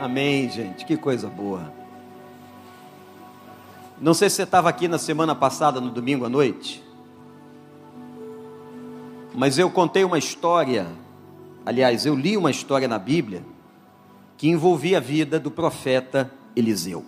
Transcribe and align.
Amém, 0.00 0.48
gente. 0.48 0.86
Que 0.86 0.96
coisa 0.96 1.28
boa. 1.28 1.70
Não 4.00 4.14
sei 4.14 4.30
se 4.30 4.36
você 4.36 4.44
estava 4.44 4.70
aqui 4.70 4.88
na 4.88 4.96
semana 4.96 5.34
passada, 5.34 5.78
no 5.78 5.90
domingo 5.90 6.24
à 6.24 6.28
noite, 6.30 6.82
mas 9.34 9.58
eu 9.58 9.70
contei 9.70 10.02
uma 10.02 10.16
história, 10.16 10.86
aliás, 11.66 12.06
eu 12.06 12.14
li 12.14 12.34
uma 12.34 12.50
história 12.50 12.88
na 12.88 12.98
Bíblia 12.98 13.44
que 14.38 14.48
envolvia 14.48 14.96
a 14.96 15.00
vida 15.02 15.38
do 15.38 15.50
profeta 15.50 16.32
Eliseu. 16.56 17.04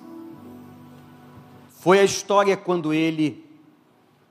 Foi 1.80 1.98
a 1.98 2.04
história 2.04 2.58
quando 2.58 2.92
ele 2.92 3.42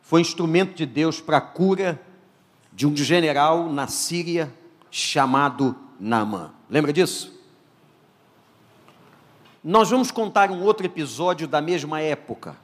foi 0.03 0.21
instrumento 0.21 0.75
de 0.75 0.85
Deus 0.85 1.19
para 1.19 1.37
a 1.37 1.41
cura 1.41 1.99
de 2.71 2.85
um 2.85 2.95
general 2.95 3.73
na 3.73 3.87
Síria 3.87 4.53
chamado 4.91 5.75
Naamã. 5.99 6.51
Lembra 6.69 6.93
disso? 6.93 7.40
Nós 9.63 9.91
vamos 9.91 10.09
contar 10.09 10.49
um 10.49 10.63
outro 10.63 10.85
episódio 10.85 11.47
da 11.47 11.61
mesma 11.61 12.01
época, 12.01 12.57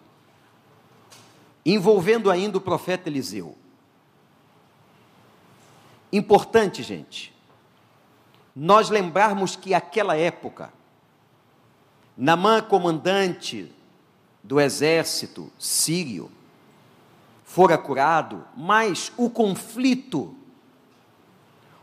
envolvendo 1.64 2.32
ainda 2.32 2.58
o 2.58 2.62
profeta 2.62 3.08
Eliseu. 3.08 3.56
Importante, 6.12 6.82
gente, 6.82 7.34
nós 8.56 8.90
lembrarmos 8.90 9.56
que 9.56 9.76
aquela 9.76 10.16
época, 10.18 10.74
Namã, 12.18 12.62
comandante 12.62 13.72
do 14.44 14.60
exército 14.60 15.52
sírio, 15.60 16.32
fora 17.44 17.78
curado, 17.78 18.44
mas 18.56 19.12
o 19.16 19.30
conflito, 19.30 20.36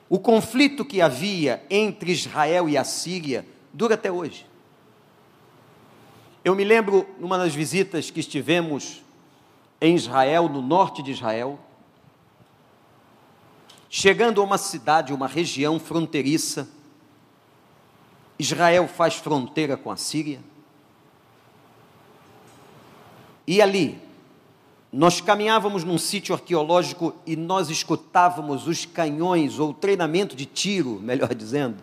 o 0.08 0.18
conflito 0.18 0.84
que 0.84 1.00
havia 1.00 1.64
entre 1.70 2.10
Israel 2.10 2.68
e 2.68 2.76
a 2.76 2.82
Síria, 2.82 3.46
dura 3.72 3.94
até 3.94 4.10
hoje. 4.10 4.44
Eu 6.44 6.54
me 6.54 6.62
lembro, 6.62 7.08
numa 7.18 7.38
das 7.38 7.54
visitas 7.54 8.10
que 8.10 8.20
estivemos 8.20 9.02
em 9.80 9.94
Israel, 9.94 10.46
no 10.46 10.60
norte 10.60 11.02
de 11.02 11.10
Israel, 11.10 11.58
chegando 13.88 14.42
a 14.42 14.44
uma 14.44 14.58
cidade, 14.58 15.14
uma 15.14 15.26
região 15.26 15.80
fronteiriça, 15.80 16.68
Israel 18.38 18.86
faz 18.86 19.14
fronteira 19.14 19.74
com 19.74 19.90
a 19.90 19.96
Síria, 19.96 20.38
e 23.46 23.62
ali, 23.62 23.98
nós 24.92 25.22
caminhávamos 25.22 25.82
num 25.82 25.96
sítio 25.96 26.34
arqueológico 26.34 27.14
e 27.26 27.36
nós 27.36 27.70
escutávamos 27.70 28.66
os 28.66 28.84
canhões, 28.84 29.58
ou 29.58 29.72
treinamento 29.72 30.36
de 30.36 30.44
tiro, 30.44 31.00
melhor 31.02 31.34
dizendo, 31.34 31.82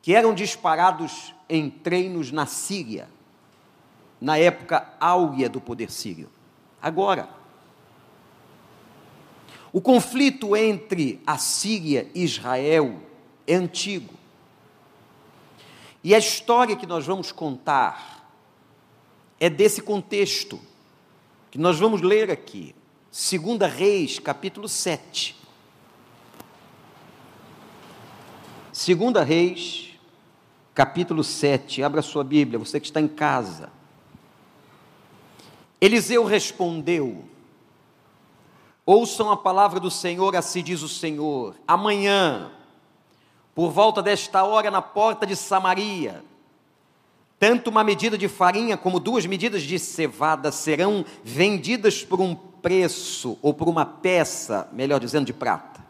que 0.00 0.14
eram 0.14 0.32
disparados 0.32 1.33
em 1.48 1.68
treinos 1.70 2.30
na 2.30 2.46
Síria, 2.46 3.08
na 4.20 4.38
época 4.38 4.94
áurea 4.98 5.48
do 5.48 5.60
poder 5.60 5.90
sírio. 5.90 6.28
Agora, 6.80 7.28
o 9.72 9.80
conflito 9.80 10.56
entre 10.56 11.20
a 11.26 11.36
Síria 11.36 12.08
e 12.14 12.22
Israel 12.22 13.00
é 13.46 13.56
antigo. 13.56 14.14
E 16.02 16.14
a 16.14 16.18
história 16.18 16.76
que 16.76 16.86
nós 16.86 17.06
vamos 17.06 17.32
contar 17.32 18.30
é 19.40 19.50
desse 19.50 19.82
contexto 19.82 20.60
que 21.50 21.58
nós 21.58 21.78
vamos 21.78 22.02
ler 22.02 22.30
aqui. 22.30 22.74
Segunda 23.10 23.66
Reis, 23.66 24.18
capítulo 24.18 24.68
7. 24.68 25.36
Segunda 28.72 29.22
Reis, 29.22 29.83
capítulo 30.74 31.22
7. 31.22 31.82
Abra 31.82 32.02
sua 32.02 32.24
Bíblia, 32.24 32.58
você 32.58 32.80
que 32.80 32.86
está 32.86 33.00
em 33.00 33.08
casa. 33.08 33.70
Eliseu 35.80 36.24
respondeu: 36.24 37.24
Ouçam 38.84 39.30
a 39.30 39.36
palavra 39.36 39.78
do 39.78 39.90
Senhor, 39.90 40.34
assim 40.34 40.62
diz 40.62 40.82
o 40.82 40.88
Senhor. 40.88 41.54
Amanhã, 41.66 42.50
por 43.54 43.70
volta 43.70 44.02
desta 44.02 44.42
hora, 44.44 44.70
na 44.70 44.82
porta 44.82 45.26
de 45.26 45.36
Samaria, 45.36 46.24
tanto 47.38 47.70
uma 47.70 47.84
medida 47.84 48.18
de 48.18 48.28
farinha 48.28 48.76
como 48.76 48.98
duas 48.98 49.26
medidas 49.26 49.62
de 49.62 49.78
cevada 49.78 50.50
serão 50.50 51.04
vendidas 51.22 52.02
por 52.02 52.20
um 52.20 52.34
preço, 52.34 53.38
ou 53.42 53.52
por 53.52 53.68
uma 53.68 53.84
peça, 53.84 54.68
melhor 54.72 54.98
dizendo, 54.98 55.26
de 55.26 55.32
prata. 55.32 55.83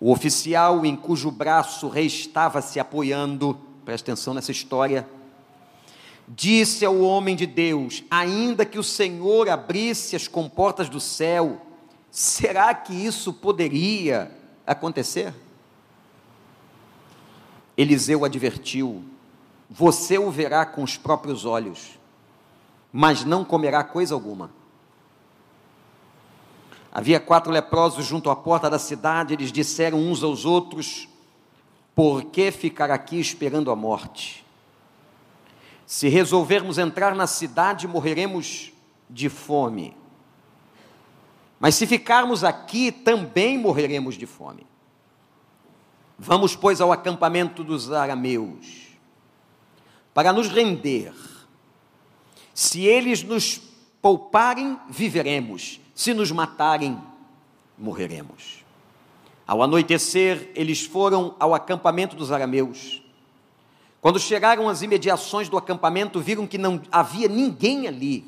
O 0.00 0.10
oficial 0.10 0.86
em 0.86 0.96
cujo 0.96 1.30
braço 1.30 1.86
o 1.86 1.90
rei 1.90 2.06
estava 2.06 2.62
se 2.62 2.80
apoiando, 2.80 3.60
presta 3.84 4.10
atenção 4.10 4.32
nessa 4.32 4.50
história, 4.50 5.06
disse 6.26 6.86
ao 6.86 6.98
homem 7.00 7.36
de 7.36 7.44
Deus: 7.44 8.02
Ainda 8.10 8.64
que 8.64 8.78
o 8.78 8.82
Senhor 8.82 9.50
abrisse 9.50 10.16
as 10.16 10.26
comportas 10.26 10.88
do 10.88 10.98
céu, 10.98 11.60
será 12.10 12.74
que 12.74 12.94
isso 12.94 13.30
poderia 13.30 14.34
acontecer? 14.66 15.34
Eliseu 17.76 18.24
advertiu: 18.24 19.04
Você 19.68 20.16
o 20.16 20.30
verá 20.30 20.64
com 20.64 20.82
os 20.82 20.96
próprios 20.96 21.44
olhos, 21.44 21.98
mas 22.90 23.22
não 23.22 23.44
comerá 23.44 23.84
coisa 23.84 24.14
alguma. 24.14 24.50
Havia 26.92 27.20
quatro 27.20 27.52
leprosos 27.52 28.04
junto 28.04 28.30
à 28.30 28.36
porta 28.36 28.68
da 28.68 28.78
cidade, 28.78 29.34
eles 29.34 29.52
disseram 29.52 29.98
uns 29.98 30.22
aos 30.22 30.44
outros: 30.44 31.08
Por 31.94 32.24
que 32.24 32.50
ficar 32.50 32.90
aqui 32.90 33.20
esperando 33.20 33.70
a 33.70 33.76
morte? 33.76 34.44
Se 35.86 36.08
resolvermos 36.08 36.78
entrar 36.78 37.14
na 37.14 37.26
cidade, 37.26 37.86
morreremos 37.86 38.72
de 39.08 39.28
fome. 39.28 39.96
Mas 41.60 41.74
se 41.74 41.86
ficarmos 41.86 42.42
aqui, 42.42 42.90
também 42.90 43.58
morreremos 43.58 44.16
de 44.16 44.26
fome. 44.26 44.66
Vamos, 46.18 46.56
pois, 46.56 46.80
ao 46.80 46.92
acampamento 46.92 47.62
dos 47.62 47.90
arameus, 47.92 48.88
para 50.12 50.32
nos 50.32 50.48
render. 50.48 51.12
Se 52.54 52.84
eles 52.84 53.22
nos 53.22 53.60
pouparem, 54.02 54.78
viveremos 54.88 55.80
se 56.00 56.14
nos 56.14 56.32
matarem, 56.32 56.98
morreremos. 57.76 58.64
Ao 59.46 59.62
anoitecer, 59.62 60.50
eles 60.54 60.80
foram 60.80 61.34
ao 61.38 61.54
acampamento 61.54 62.16
dos 62.16 62.32
arameus. 62.32 63.02
Quando 64.00 64.18
chegaram 64.18 64.66
às 64.66 64.80
imediações 64.80 65.50
do 65.50 65.58
acampamento, 65.58 66.18
viram 66.18 66.46
que 66.46 66.56
não 66.56 66.80
havia 66.90 67.28
ninguém 67.28 67.86
ali, 67.86 68.24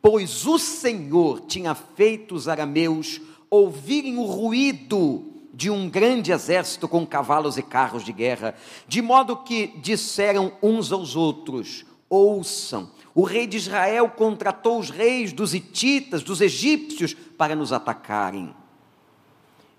pois 0.00 0.46
o 0.46 0.58
Senhor 0.58 1.40
tinha 1.40 1.74
feito 1.74 2.34
os 2.34 2.48
arameus 2.48 3.20
ouvirem 3.50 4.16
o 4.16 4.22
ruído 4.22 5.22
de 5.52 5.68
um 5.68 5.90
grande 5.90 6.32
exército 6.32 6.88
com 6.88 7.06
cavalos 7.06 7.58
e 7.58 7.62
carros 7.62 8.06
de 8.06 8.12
guerra, 8.14 8.54
de 8.88 9.02
modo 9.02 9.36
que 9.36 9.66
disseram 9.82 10.50
uns 10.62 10.90
aos 10.90 11.14
outros: 11.14 11.84
Ouçam, 12.08 12.88
o 13.14 13.24
rei 13.24 13.46
de 13.46 13.56
Israel 13.58 14.08
contratou 14.08 14.78
os 14.78 14.88
reis 14.88 15.32
dos 15.32 15.54
hititas, 15.54 16.22
dos 16.22 16.40
egípcios, 16.40 17.14
para 17.14 17.54
nos 17.54 17.72
atacarem. 17.72 18.54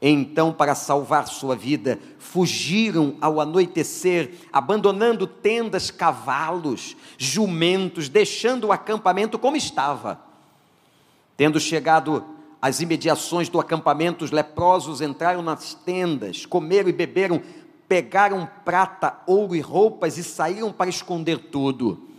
Então, 0.05 0.51
para 0.51 0.75
salvar 0.75 1.27
sua 1.27 1.55
vida, 1.55 1.97
fugiram 2.19 3.15
ao 3.21 3.39
anoitecer, 3.39 4.33
abandonando 4.51 5.25
tendas, 5.25 5.89
cavalos, 5.89 6.95
jumentos, 7.17 8.09
deixando 8.09 8.67
o 8.67 8.71
acampamento 8.71 9.39
como 9.39 9.55
estava. 9.55 10.19
Tendo 11.37 11.59
chegado 11.59 12.23
às 12.61 12.81
imediações 12.81 13.47
do 13.47 13.59
acampamento, 13.59 14.25
os 14.25 14.31
leprosos 14.31 15.01
entraram 15.01 15.41
nas 15.41 15.73
tendas, 15.73 16.45
comeram 16.45 16.89
e 16.89 16.93
beberam, 16.93 17.41
pegaram 17.87 18.47
prata, 18.65 19.17
ouro 19.25 19.55
e 19.55 19.61
roupas 19.61 20.17
e 20.17 20.23
saíram 20.23 20.71
para 20.71 20.89
esconder 20.89 21.37
tudo. 21.49 22.12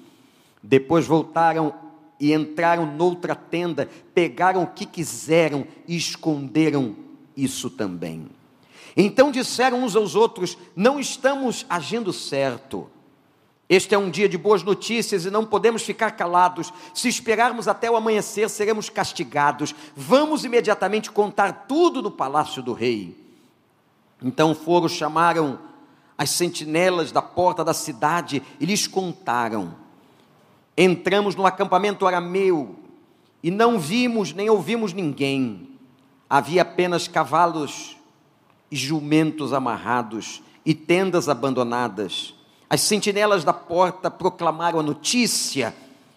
Depois 0.66 1.06
voltaram 1.06 1.74
e 2.18 2.32
entraram 2.32 2.86
noutra 2.86 3.34
tenda, 3.34 3.86
pegaram 4.14 4.62
o 4.62 4.66
que 4.66 4.86
quiseram 4.86 5.66
e 5.86 5.94
esconderam 5.94 6.96
isso 7.36 7.68
também. 7.68 8.30
Então 8.96 9.30
disseram 9.30 9.84
uns 9.84 9.94
aos 9.94 10.14
outros: 10.14 10.56
Não 10.74 10.98
estamos 10.98 11.66
agindo 11.68 12.14
certo. 12.14 12.88
Este 13.68 13.94
é 13.94 13.98
um 13.98 14.10
dia 14.10 14.26
de 14.26 14.38
boas 14.38 14.62
notícias 14.62 15.26
e 15.26 15.30
não 15.30 15.44
podemos 15.44 15.82
ficar 15.82 16.12
calados. 16.12 16.72
Se 16.94 17.08
esperarmos 17.08 17.68
até 17.68 17.90
o 17.90 17.96
amanhecer, 17.96 18.48
seremos 18.48 18.88
castigados. 18.88 19.74
Vamos 19.94 20.46
imediatamente 20.46 21.10
contar 21.10 21.66
tudo 21.68 22.00
no 22.00 22.10
palácio 22.10 22.62
do 22.62 22.72
rei. 22.72 23.22
Então 24.22 24.54
foram, 24.54 24.88
chamaram 24.88 25.58
as 26.16 26.30
sentinelas 26.30 27.12
da 27.12 27.20
porta 27.20 27.62
da 27.62 27.74
cidade 27.74 28.42
e 28.58 28.64
lhes 28.64 28.86
contaram 28.86 29.83
Entramos 30.76 31.34
no 31.34 31.46
acampamento 31.46 32.06
arameu 32.06 32.76
e 33.42 33.50
não 33.50 33.78
vimos 33.78 34.32
nem 34.32 34.50
ouvimos 34.50 34.92
ninguém. 34.92 35.68
Havia 36.28 36.62
apenas 36.62 37.06
cavalos 37.06 37.96
e 38.70 38.76
jumentos 38.76 39.52
amarrados 39.52 40.42
e 40.64 40.74
tendas 40.74 41.28
abandonadas. 41.28 42.34
As 42.68 42.80
sentinelas 42.80 43.44
da 43.44 43.52
porta 43.52 44.10
proclamaram 44.10 44.80
a 44.80 44.82
notícia 44.82 45.74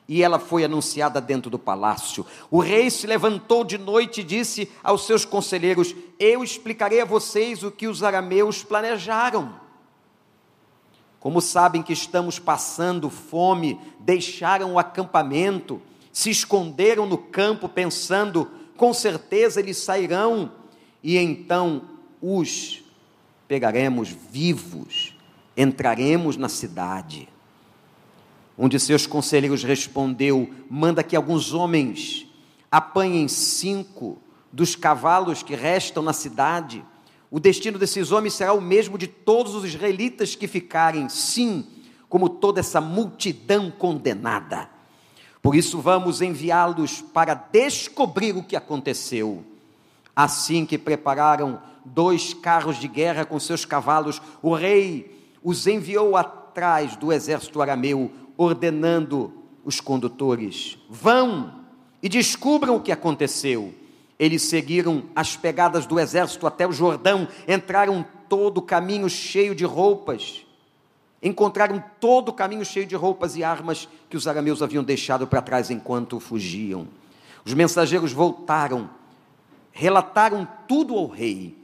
e 0.07 0.23
ela 0.23 0.39
foi 0.39 0.63
anunciada 0.63 1.19
dentro 1.19 1.51
do 1.51 1.59
palácio. 1.59 2.25
O 2.49 2.59
rei 2.59 2.89
se 2.89 3.05
levantou 3.05 3.63
de 3.63 3.77
noite 3.77 4.21
e 4.21 4.23
disse 4.23 4.71
aos 4.83 5.05
seus 5.05 5.25
conselheiros: 5.25 5.93
Eu 6.17 6.43
explicarei 6.43 7.01
a 7.01 7.05
vocês 7.05 7.61
o 7.61 7.69
que 7.69 7.87
os 7.87 8.01
arameus 8.01 8.63
planejaram. 8.63 9.66
Como 11.19 11.41
sabem 11.41 11.81
que 11.81 11.93
estamos 11.93 12.39
passando 12.39 13.09
fome, 13.09 13.79
deixaram 13.99 14.73
o 14.73 14.79
acampamento, 14.79 15.81
se 16.11 16.29
esconderam 16.29 17.05
no 17.05 17.17
campo, 17.17 17.67
pensando: 17.67 18.49
com 18.75 18.93
certeza 18.93 19.59
eles 19.59 19.77
sairão, 19.77 20.51
e 21.03 21.17
então 21.17 21.81
os 22.21 22.83
pegaremos 23.47 24.09
vivos, 24.09 25.15
entraremos 25.55 26.37
na 26.37 26.49
cidade. 26.49 27.27
Um 28.57 28.67
de 28.67 28.79
seus 28.79 29.05
conselheiros 29.05 29.63
respondeu: 29.63 30.49
Manda 30.69 31.03
que 31.03 31.15
alguns 31.15 31.53
homens 31.53 32.25
apanhem 32.71 33.27
cinco 33.27 34.17
dos 34.51 34.75
cavalos 34.75 35.43
que 35.43 35.55
restam 35.55 36.01
na 36.01 36.13
cidade. 36.13 36.83
O 37.29 37.39
destino 37.39 37.77
desses 37.77 38.11
homens 38.11 38.33
será 38.33 38.53
o 38.53 38.61
mesmo 38.61 38.97
de 38.97 39.07
todos 39.07 39.53
os 39.53 39.65
israelitas 39.65 40.35
que 40.35 40.47
ficarem, 40.47 41.09
sim, 41.09 41.65
como 42.07 42.29
toda 42.29 42.59
essa 42.59 42.79
multidão 42.79 43.69
condenada. 43.69 44.69
Por 45.41 45.55
isso 45.55 45.79
vamos 45.79 46.21
enviá-los 46.21 47.01
para 47.01 47.33
descobrir 47.33 48.35
o 48.35 48.43
que 48.43 48.55
aconteceu. 48.55 49.43
Assim 50.15 50.65
que 50.65 50.77
prepararam 50.77 51.61
dois 51.85 52.33
carros 52.33 52.79
de 52.79 52.87
guerra 52.87 53.25
com 53.25 53.39
seus 53.39 53.65
cavalos, 53.65 54.21
o 54.41 54.53
rei 54.53 55.17
os 55.43 55.67
enviou 55.67 56.17
atrás 56.17 56.95
do 56.95 57.13
exército 57.13 57.61
arameu, 57.61 58.11
ordenando 58.35 59.33
os 59.63 59.79
condutores: 59.79 60.77
vão 60.89 61.61
e 62.01 62.09
descubram 62.09 62.75
o 62.75 62.81
que 62.81 62.91
aconteceu. 62.91 63.73
Eles 64.19 64.43
seguiram 64.43 65.03
as 65.15 65.35
pegadas 65.35 65.85
do 65.85 65.99
exército 65.99 66.47
até 66.47 66.67
o 66.67 66.71
Jordão, 66.71 67.27
entraram 67.47 68.05
todo 68.27 68.57
o 68.57 68.61
caminho 68.61 69.09
cheio 69.09 69.53
de 69.53 69.63
roupas, 69.63 70.45
encontraram 71.21 71.83
todo 71.99 72.29
o 72.29 72.33
caminho 72.33 72.65
cheio 72.65 72.85
de 72.85 72.95
roupas 72.95 73.35
e 73.35 73.43
armas 73.43 73.87
que 74.09 74.17
os 74.17 74.27
arameus 74.27 74.61
haviam 74.61 74.83
deixado 74.83 75.27
para 75.27 75.41
trás 75.41 75.69
enquanto 75.69 76.19
fugiam. 76.19 76.87
Os 77.45 77.53
mensageiros 77.53 78.11
voltaram, 78.11 78.89
relataram 79.71 80.47
tudo 80.67 80.95
ao 80.95 81.07
rei. 81.07 81.55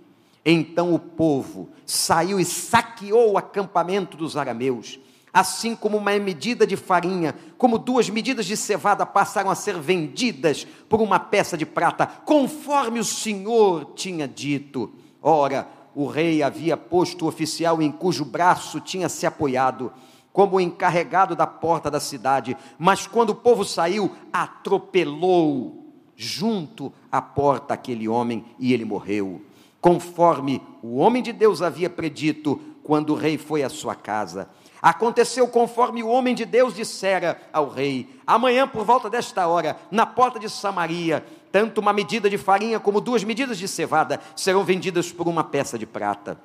Então 0.46 0.94
o 0.94 1.00
povo 1.00 1.70
saiu 1.86 2.40
e 2.40 2.46
saqueou 2.46 3.32
o 3.32 3.38
acampamento 3.38 4.16
dos 4.16 4.38
arameus 4.38 5.00
assim 5.34 5.76
como 5.76 5.98
uma 5.98 6.18
medida 6.20 6.68
de 6.68 6.78
farinha, 6.78 7.34
como 7.58 7.80
duas 7.80 8.08
medidas 8.08 8.46
de 8.46 8.56
cevada 8.56 9.04
passaram 9.04 9.50
a 9.50 9.56
ser 9.56 9.80
vendidas 9.80 10.68
por 10.88 11.02
uma 11.02 11.20
peça 11.20 11.58
de 11.58 11.66
prata, 11.66 12.06
conforme 12.06 13.00
o 13.00 13.04
Senhor 13.04 13.94
tinha 13.96 14.28
dito. 14.28 14.94
Ora, 15.20 15.68
o 15.96 16.06
rei 16.06 16.44
havia 16.44 16.78
posto 16.78 17.26
o 17.26 17.28
oficial 17.28 17.82
em 17.82 17.92
cujo 17.92 18.24
braço 18.24 18.80
tinha 18.80 19.10
se 19.10 19.26
apoiado, 19.26 19.92
como 20.32 20.60
encarregado 20.60 21.36
da 21.36 21.48
porta 21.48 21.90
da 21.90 22.00
cidade, 22.00 22.56
mas 22.78 23.08
quando 23.08 23.32
o 23.32 23.36
povo 23.36 23.66
saiu, 23.66 24.12
atropelou 24.32 25.84
junto 26.16 26.94
à 27.12 27.22
porta 27.22 27.74
aquele 27.74 28.08
homem 28.08 28.46
e 28.60 28.72
ele 28.72 28.86
morreu. 28.86 29.42
Conforme 29.82 30.62
o 30.82 30.98
homem 30.98 31.22
de 31.22 31.34
Deus 31.34 31.62
havia 31.62 31.90
predito, 31.90 32.60
quando 32.84 33.12
o 33.12 33.16
rei 33.16 33.38
foi 33.38 33.64
à 33.64 33.70
sua 33.70 33.96
casa. 33.96 34.50
Aconteceu 34.84 35.48
conforme 35.48 36.04
o 36.04 36.10
homem 36.10 36.36
de 36.36 36.44
Deus 36.44 36.76
dissera 36.76 37.42
ao 37.54 37.70
rei: 37.70 38.20
amanhã, 38.28 38.68
por 38.68 38.84
volta 38.84 39.10
desta 39.10 39.48
hora, 39.48 39.78
na 39.90 40.06
porta 40.06 40.38
de 40.38 40.50
Samaria, 40.50 41.26
tanto 41.54 41.80
uma 41.80 41.94
medida 41.94 42.30
de 42.30 42.38
farinha 42.38 42.82
como 42.82 43.00
duas 43.00 43.24
medidas 43.24 43.58
de 43.58 43.66
cevada 43.66 44.20
serão 44.36 44.62
vendidas 44.66 45.10
por 45.10 45.26
uma 45.26 45.42
peça 45.42 45.80
de 45.80 45.86
prata. 45.86 46.38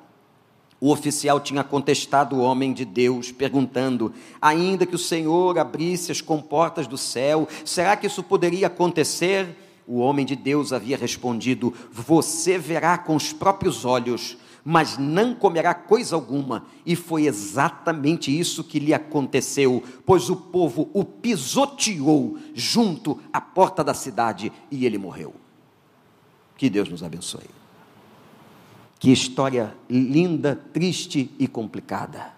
O 0.80 0.92
oficial 0.92 1.40
tinha 1.40 1.64
contestado 1.64 2.36
o 2.36 2.40
homem 2.40 2.72
de 2.72 2.84
Deus, 2.84 3.32
perguntando: 3.32 4.14
ainda 4.40 4.86
que 4.86 4.94
o 4.94 4.98
Senhor 4.98 5.58
abrisse 5.58 6.12
as 6.12 6.20
comportas 6.20 6.86
do 6.86 6.96
céu, 6.96 7.48
será 7.64 7.96
que 7.96 8.06
isso 8.06 8.22
poderia 8.22 8.68
acontecer? 8.68 9.48
O 9.84 9.98
homem 9.98 10.24
de 10.24 10.36
Deus 10.36 10.72
havia 10.72 10.96
respondido: 10.96 11.74
Você 11.90 12.56
verá 12.56 12.96
com 12.96 13.16
os 13.16 13.32
próprios 13.32 13.84
olhos 13.84 14.36
mas 14.70 14.98
não 14.98 15.34
comerá 15.34 15.72
coisa 15.72 16.14
alguma. 16.14 16.66
E 16.84 16.94
foi 16.94 17.24
exatamente 17.24 18.38
isso 18.38 18.62
que 18.62 18.78
lhe 18.78 18.92
aconteceu, 18.92 19.82
pois 20.04 20.28
o 20.28 20.36
povo 20.36 20.90
o 20.92 21.06
pisoteou 21.06 22.36
junto 22.52 23.18
à 23.32 23.40
porta 23.40 23.82
da 23.82 23.94
cidade 23.94 24.52
e 24.70 24.84
ele 24.84 24.98
morreu. 24.98 25.34
Que 26.54 26.68
Deus 26.68 26.86
nos 26.90 27.02
abençoe. 27.02 27.48
Que 28.98 29.10
história 29.10 29.74
linda, 29.88 30.54
triste 30.54 31.30
e 31.38 31.48
complicada. 31.48 32.34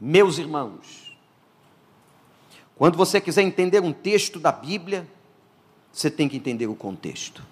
Meus 0.00 0.38
irmãos, 0.38 1.18
quando 2.76 2.96
você 2.96 3.20
quiser 3.20 3.42
entender 3.42 3.82
um 3.82 3.92
texto 3.92 4.38
da 4.38 4.52
Bíblia, 4.52 5.08
você 5.92 6.08
tem 6.08 6.28
que 6.28 6.36
entender 6.36 6.68
o 6.68 6.76
contexto. 6.76 7.42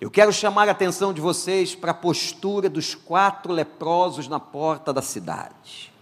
Eu 0.00 0.10
quero 0.10 0.32
chamar 0.32 0.66
a 0.66 0.72
atenção 0.72 1.12
de 1.12 1.20
vocês 1.20 1.74
para 1.74 1.90
a 1.90 1.94
postura 1.94 2.70
dos 2.70 2.94
quatro 2.94 3.52
leprosos 3.52 4.28
na 4.28 4.40
porta 4.40 4.94
da 4.94 5.02
cidade. 5.02 5.92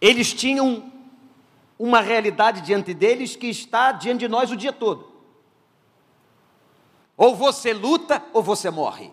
Eles 0.00 0.32
tinham 0.32 0.92
uma 1.76 2.00
realidade 2.00 2.60
diante 2.60 2.94
deles 2.94 3.34
que 3.34 3.48
está 3.48 3.90
diante 3.90 4.20
de 4.20 4.28
nós 4.28 4.52
o 4.52 4.56
dia 4.56 4.72
todo. 4.72 5.10
Ou 7.16 7.34
você 7.34 7.72
luta 7.74 8.22
ou 8.32 8.40
você 8.40 8.70
morre. 8.70 9.10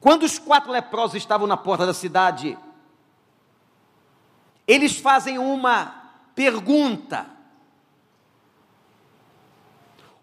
Quando 0.00 0.24
os 0.24 0.36
quatro 0.36 0.72
leprosos 0.72 1.14
estavam 1.14 1.46
na 1.46 1.56
porta 1.56 1.86
da 1.86 1.94
cidade, 1.94 2.58
eles 4.66 4.98
fazem 4.98 5.38
uma 5.38 6.10
pergunta 6.34 7.33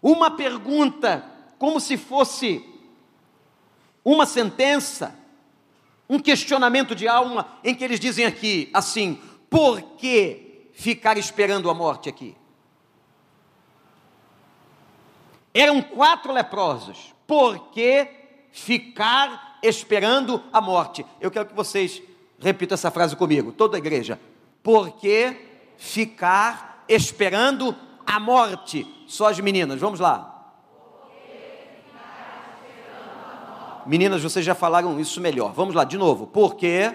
uma 0.02 0.30
pergunta, 0.32 1.24
como 1.58 1.78
se 1.78 1.96
fosse 1.96 2.64
uma 4.04 4.26
sentença, 4.26 5.14
um 6.08 6.18
questionamento 6.18 6.94
de 6.94 7.06
alma, 7.06 7.46
em 7.62 7.74
que 7.74 7.84
eles 7.84 8.00
dizem 8.00 8.26
aqui 8.26 8.68
assim: 8.74 9.20
por 9.48 9.80
que 9.96 10.70
ficar 10.74 11.16
esperando 11.16 11.70
a 11.70 11.74
morte 11.74 12.08
aqui? 12.08 12.36
Eram 15.54 15.80
quatro 15.82 16.32
leprosos, 16.32 17.14
por 17.26 17.70
que 17.70 18.08
ficar 18.50 19.58
esperando 19.62 20.42
a 20.52 20.60
morte? 20.60 21.06
Eu 21.20 21.30
quero 21.30 21.46
que 21.46 21.54
vocês 21.54 22.02
repitam 22.40 22.74
essa 22.74 22.90
frase 22.90 23.14
comigo, 23.14 23.52
toda 23.52 23.76
a 23.76 23.78
igreja. 23.78 24.18
Por 24.62 24.96
que 24.96 25.36
ficar 25.76 26.84
esperando 26.88 27.70
a 27.70 27.91
morte? 28.20 28.86
Só 29.06 29.28
as 29.28 29.38
meninas, 29.40 29.80
vamos 29.80 30.00
lá. 30.00 30.28
Meninas, 33.84 34.22
vocês 34.22 34.44
já 34.44 34.54
falaram 34.54 34.98
isso 35.00 35.20
melhor. 35.20 35.52
Vamos 35.52 35.74
lá, 35.74 35.84
de 35.84 35.98
novo. 35.98 36.26
Por 36.26 36.54
quê? 36.54 36.94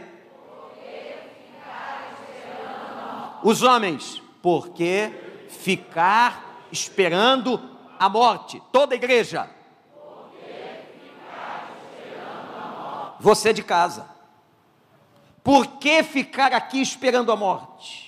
Os 3.44 3.62
homens, 3.62 4.22
por 4.42 4.70
que 4.70 5.12
ficar 5.50 6.66
esperando 6.72 7.62
a 8.00 8.10
morte? 8.10 8.62
Toda 8.72 8.96
a 8.96 8.98
igreja. 8.98 9.50
Você 13.20 13.52
de 13.52 13.64
casa. 13.64 14.08
Por 15.44 15.66
que 15.78 16.04
ficar 16.04 16.54
aqui 16.54 16.82
esperando 16.82 17.32
a 17.32 17.36
morte? 17.36 18.07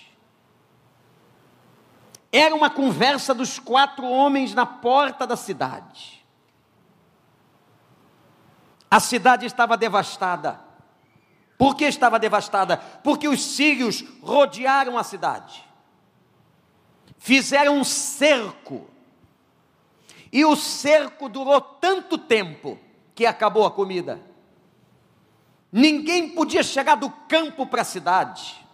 Era 2.31 2.53
uma 2.53 2.69
conversa 2.69 3.33
dos 3.33 3.57
quatro 3.57 4.05
homens 4.05 4.53
na 4.53 4.65
porta 4.65 5.25
da 5.25 5.35
cidade. 5.35 6.25
A 8.89 8.99
cidade 8.99 9.45
estava 9.45 9.75
devastada. 9.75 10.59
Por 11.59 11.75
que 11.75 11.83
estava 11.85 12.17
devastada? 12.17 12.77
Porque 12.77 13.27
os 13.27 13.43
sírios 13.43 14.03
rodearam 14.21 14.97
a 14.97 15.03
cidade, 15.03 15.61
fizeram 17.17 17.77
um 17.77 17.83
cerco, 17.83 18.89
e 20.31 20.45
o 20.45 20.55
cerco 20.55 21.27
durou 21.27 21.59
tanto 21.59 22.17
tempo 22.17 22.79
que 23.13 23.25
acabou 23.25 23.65
a 23.65 23.71
comida. 23.71 24.21
Ninguém 25.69 26.29
podia 26.29 26.63
chegar 26.63 26.95
do 26.95 27.09
campo 27.09 27.65
para 27.65 27.81
a 27.81 27.85
cidade, 27.85 28.65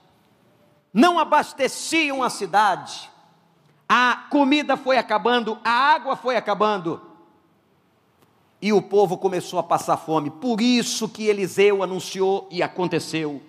não 0.94 1.18
abasteciam 1.18 2.22
a 2.22 2.30
cidade, 2.30 3.10
a 3.88 4.28
comida 4.30 4.76
foi 4.76 4.98
acabando, 4.98 5.60
a 5.64 5.70
água 5.70 6.16
foi 6.16 6.36
acabando. 6.36 7.02
E 8.62 8.74
o 8.74 8.82
povo 8.82 9.18
começou 9.18 9.60
a 9.60 9.64
passar 9.64 9.98
fome. 9.98 10.30
Por 10.30 10.60
isso 10.60 11.08
que 11.08 11.28
Eliseu 11.28 11.84
anunciou 11.84 12.48
e 12.50 12.64
aconteceu. 12.64 13.42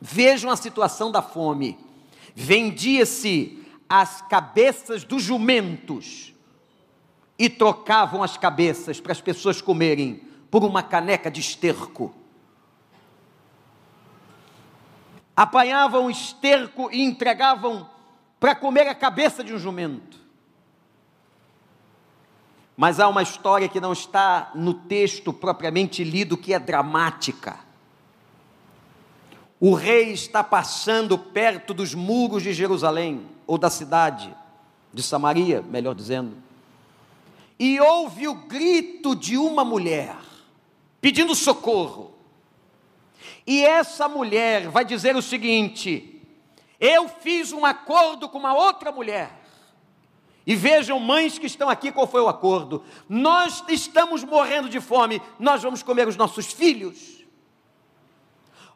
Vejam 0.00 0.50
a 0.50 0.56
situação 0.56 1.12
da 1.12 1.22
fome. 1.22 1.78
Vendia-se 2.34 3.64
as 3.88 4.20
cabeças 4.22 5.04
dos 5.04 5.22
jumentos 5.22 6.34
e 7.38 7.48
trocavam 7.48 8.22
as 8.22 8.36
cabeças 8.36 9.00
para 9.00 9.12
as 9.12 9.20
pessoas 9.20 9.60
comerem 9.60 10.22
por 10.50 10.64
uma 10.64 10.82
caneca 10.82 11.30
de 11.30 11.40
esterco. 11.40 12.12
Apanhavam 15.36 16.10
esterco 16.10 16.88
e 16.90 17.02
entregavam 17.02 17.88
para 18.38 18.54
comer 18.54 18.86
a 18.86 18.94
cabeça 18.94 19.42
de 19.42 19.52
um 19.52 19.58
jumento. 19.58 20.18
Mas 22.76 23.00
há 23.00 23.08
uma 23.08 23.22
história 23.22 23.68
que 23.68 23.80
não 23.80 23.92
está 23.92 24.50
no 24.54 24.74
texto 24.74 25.32
propriamente 25.32 26.04
lido, 26.04 26.36
que 26.36 26.52
é 26.52 26.58
dramática. 26.58 27.58
O 29.58 29.72
rei 29.72 30.12
está 30.12 30.44
passando 30.44 31.16
perto 31.16 31.72
dos 31.72 31.94
muros 31.94 32.42
de 32.42 32.52
Jerusalém, 32.52 33.26
ou 33.46 33.56
da 33.56 33.70
cidade 33.70 34.34
de 34.92 35.02
Samaria, 35.02 35.62
melhor 35.62 35.94
dizendo, 35.94 36.36
e 37.58 37.80
ouve 37.80 38.28
o 38.28 38.34
grito 38.34 39.16
de 39.16 39.38
uma 39.38 39.64
mulher 39.64 40.16
pedindo 41.00 41.34
socorro. 41.34 42.12
E 43.46 43.64
essa 43.64 44.08
mulher 44.08 44.68
vai 44.68 44.84
dizer 44.84 45.16
o 45.16 45.22
seguinte: 45.22 46.15
Eu 46.80 47.08
fiz 47.08 47.52
um 47.52 47.64
acordo 47.64 48.28
com 48.28 48.38
uma 48.38 48.54
outra 48.54 48.92
mulher. 48.92 49.30
E 50.46 50.54
vejam, 50.54 51.00
mães 51.00 51.38
que 51.38 51.46
estão 51.46 51.68
aqui, 51.68 51.90
qual 51.90 52.06
foi 52.06 52.20
o 52.20 52.28
acordo? 52.28 52.84
Nós 53.08 53.64
estamos 53.68 54.22
morrendo 54.22 54.68
de 54.68 54.80
fome, 54.80 55.20
nós 55.38 55.62
vamos 55.62 55.82
comer 55.82 56.06
os 56.06 56.16
nossos 56.16 56.52
filhos. 56.52 57.24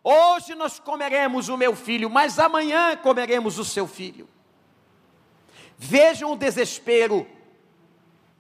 Hoje 0.03 0.55
nós 0.55 0.81
comeremos 0.81 1.49
o 1.49 1.57
meu 1.57 1.77
filho, 1.77 2.11
mas 2.11 2.39
amanhã 2.39 2.97
comeremos 2.97 3.59
o 3.59 3.65
seu 3.65 3.87
filho. 3.87 4.29
Vejam 5.79 6.33
o 6.33 6.37
desespero. 6.37 7.27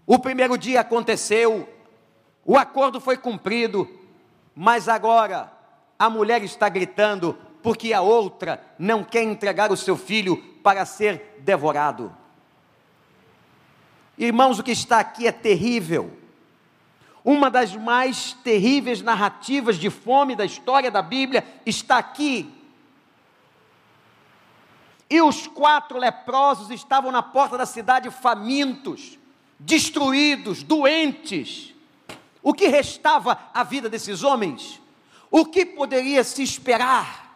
O 0.07 0.19
primeiro 0.19 0.59
dia 0.59 0.81
aconteceu, 0.81 1.69
o 2.45 2.57
acordo 2.57 3.00
foi 3.00 3.17
cumprido, 3.17 3.88
mas 4.57 4.88
agora 4.88 5.52
a 5.97 6.11
mulher 6.11 6.43
está 6.43 6.69
gritando 6.69 7.38
porque 7.62 7.93
a 7.93 8.00
outra 8.00 8.62
não 8.79 9.05
quer 9.05 9.23
entregar 9.23 9.71
o 9.71 9.76
seu 9.76 9.97
filho 9.97 10.37
para 10.62 10.85
ser 10.85 11.40
devorado. 11.40 12.14
Irmãos, 14.17 14.59
o 14.59 14.62
que 14.62 14.73
está 14.73 15.00
aqui 15.00 15.26
é 15.26 15.33
terrível. 15.33 16.17
Uma 17.25 17.50
das 17.50 17.75
mais 17.75 18.33
terríveis 18.45 19.02
narrativas 19.02 19.76
de 19.76 19.90
fome 19.90 20.35
da 20.35 20.45
história 20.45 20.90
da 20.90 21.02
Bíblia 21.02 21.45
está 21.67 21.99
aqui. 21.99 22.52
E 25.09 25.21
os 25.21 25.47
quatro 25.47 25.99
leprosos 25.99 26.71
estavam 26.71 27.11
na 27.11 27.23
porta 27.23 27.59
da 27.59 27.67
cidade 27.67 28.11
famintos, 28.11 29.19
destruídos, 29.59 30.62
doentes. 30.62 31.75
O 32.43 32.55
que 32.55 32.69
restava 32.69 33.38
à 33.52 33.64
vida 33.64 33.88
desses 33.88 34.23
homens? 34.23 34.81
O 35.31 35.45
que 35.45 35.67
poderia 35.67 36.25
se 36.25 36.43
esperar? 36.43 37.29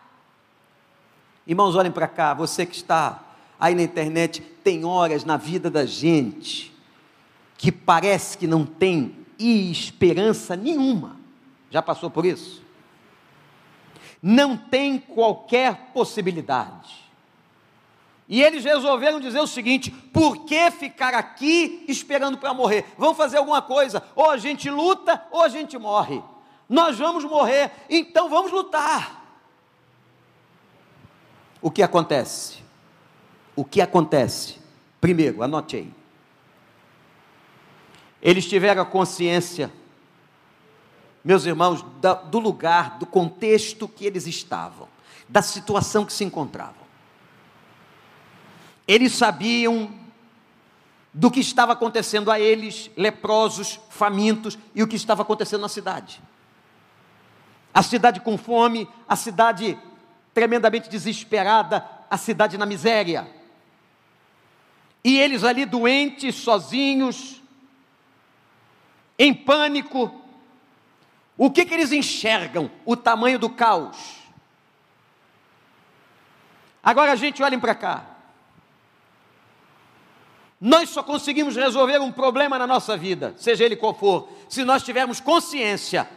Irmãos, 1.46 1.76
olhem 1.76 1.92
para 1.92 2.08
cá, 2.08 2.32
você 2.32 2.64
que 2.64 2.76
está 2.76 3.22
aí 3.60 3.74
na 3.74 3.82
internet, 3.82 4.40
tem 4.40 4.84
horas 4.84 5.24
na 5.24 5.36
vida 5.36 5.70
da 5.70 5.84
gente 5.84 6.74
que 7.58 7.70
parece 7.70 8.36
que 8.36 8.46
não 8.46 8.64
tem 8.64 9.16
esperança 9.38 10.56
nenhuma. 10.56 11.16
Já 11.70 11.82
passou 11.82 12.10
por 12.10 12.24
isso? 12.24 12.62
Não 14.22 14.56
tem 14.56 14.98
qualquer 14.98 15.90
possibilidade. 15.92 17.04
E 18.26 18.42
eles 18.42 18.64
resolveram 18.64 19.20
dizer 19.20 19.40
o 19.40 19.46
seguinte: 19.46 19.90
por 19.90 20.44
que 20.44 20.70
ficar 20.70 21.14
aqui 21.14 21.84
esperando 21.88 22.38
para 22.38 22.54
morrer? 22.54 22.86
Vamos 22.96 23.18
fazer 23.18 23.36
alguma 23.36 23.60
coisa. 23.60 24.02
Ou 24.16 24.30
a 24.30 24.38
gente 24.38 24.70
luta, 24.70 25.22
ou 25.30 25.42
a 25.42 25.48
gente 25.48 25.76
morre. 25.76 26.22
Nós 26.68 26.98
vamos 26.98 27.24
morrer, 27.24 27.70
então 27.90 28.30
vamos 28.30 28.50
lutar. 28.50 29.23
O 31.64 31.70
que 31.70 31.82
acontece? 31.82 32.58
O 33.56 33.64
que 33.64 33.80
acontece? 33.80 34.58
Primeiro, 35.00 35.42
anote 35.42 35.76
aí. 35.76 35.90
Eles 38.20 38.46
tiveram 38.46 38.82
a 38.82 38.84
consciência, 38.84 39.72
meus 41.24 41.46
irmãos, 41.46 41.82
do 42.30 42.38
lugar, 42.38 42.98
do 42.98 43.06
contexto 43.06 43.88
que 43.88 44.04
eles 44.04 44.26
estavam, 44.26 44.86
da 45.26 45.40
situação 45.40 46.04
que 46.04 46.12
se 46.12 46.22
encontravam. 46.22 46.84
Eles 48.86 49.14
sabiam 49.14 49.90
do 51.14 51.30
que 51.30 51.40
estava 51.40 51.72
acontecendo 51.72 52.30
a 52.30 52.38
eles, 52.38 52.90
leprosos, 52.94 53.80
famintos, 53.88 54.58
e 54.74 54.82
o 54.82 54.86
que 54.86 54.96
estava 54.96 55.22
acontecendo 55.22 55.62
na 55.62 55.68
cidade. 55.70 56.20
A 57.72 57.82
cidade 57.82 58.20
com 58.20 58.36
fome, 58.36 58.86
a 59.08 59.16
cidade 59.16 59.78
tremendamente 60.34 60.90
desesperada, 60.90 61.88
a 62.10 62.18
cidade 62.18 62.58
na 62.58 62.66
miséria. 62.66 63.26
E 65.02 65.18
eles 65.18 65.44
ali 65.44 65.64
doentes, 65.64 66.34
sozinhos, 66.34 67.40
em 69.18 69.32
pânico. 69.32 70.20
O 71.38 71.50
que, 71.50 71.64
que 71.64 71.72
eles 71.72 71.92
enxergam? 71.92 72.70
O 72.84 72.96
tamanho 72.96 73.38
do 73.38 73.48
caos. 73.48 73.96
Agora, 76.82 77.12
a 77.12 77.16
gente, 77.16 77.42
olhem 77.42 77.60
para 77.60 77.74
cá. 77.74 78.04
Nós 80.60 80.90
só 80.90 81.02
conseguimos 81.02 81.56
resolver 81.56 82.00
um 82.00 82.10
problema 82.10 82.58
na 82.58 82.66
nossa 82.66 82.96
vida, 82.96 83.34
seja 83.36 83.64
ele 83.64 83.76
qual 83.76 83.92
for, 83.92 84.28
se 84.48 84.64
nós 84.64 84.82
tivermos 84.82 85.20
consciência 85.20 86.08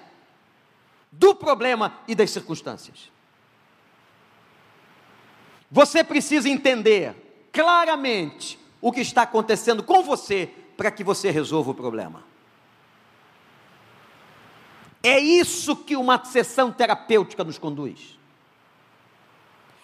do 1.12 1.36
problema 1.36 2.00
e 2.08 2.16
das 2.16 2.32
circunstâncias. 2.32 3.12
Você 5.70 6.04
precisa 6.04 6.50
entender 6.50 7.50
claramente 7.52 8.60
o 8.82 8.92
que 8.92 9.02
está 9.02 9.24
acontecendo 9.24 9.84
com 9.84 10.04
você 10.04 10.50
para 10.78 10.92
que 10.92 11.04
você 11.04 11.30
resolva 11.32 11.72
o 11.72 11.76
problema. 11.76 12.24
É 15.04 15.20
isso 15.20 15.76
que 15.76 15.96
uma 15.96 16.24
sessão 16.26 16.72
terapêutica 16.72 17.44
nos 17.44 17.58
conduz. 17.58 18.18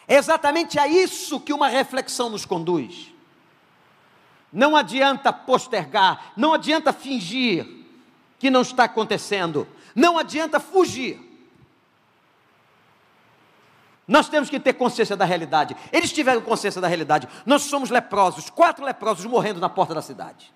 É 0.07 0.15
exatamente 0.15 0.77
a 0.77 0.87
isso 0.87 1.39
que 1.39 1.53
uma 1.53 1.67
reflexão 1.67 2.29
nos 2.29 2.45
conduz. 2.45 3.11
Não 4.51 4.75
adianta 4.75 5.33
postergar, 5.33 6.33
não 6.37 6.53
adianta 6.53 6.93
fingir 6.93 7.65
que 8.37 8.49
não 8.49 8.61
está 8.61 8.83
acontecendo, 8.83 9.67
não 9.95 10.17
adianta 10.17 10.59
fugir. 10.59 11.32
Nós 14.07 14.27
temos 14.27 14.49
que 14.49 14.59
ter 14.59 14.73
consciência 14.73 15.15
da 15.15 15.25
realidade. 15.25 15.75
Eles 15.91 16.11
tiveram 16.11 16.41
consciência 16.41 16.81
da 16.81 16.87
realidade. 16.87 17.27
Nós 17.45 17.63
somos 17.63 17.89
leprosos, 17.89 18.49
quatro 18.49 18.83
leprosos 18.83 19.25
morrendo 19.25 19.59
na 19.59 19.69
porta 19.69 19.93
da 19.93 20.01
cidade. 20.01 20.53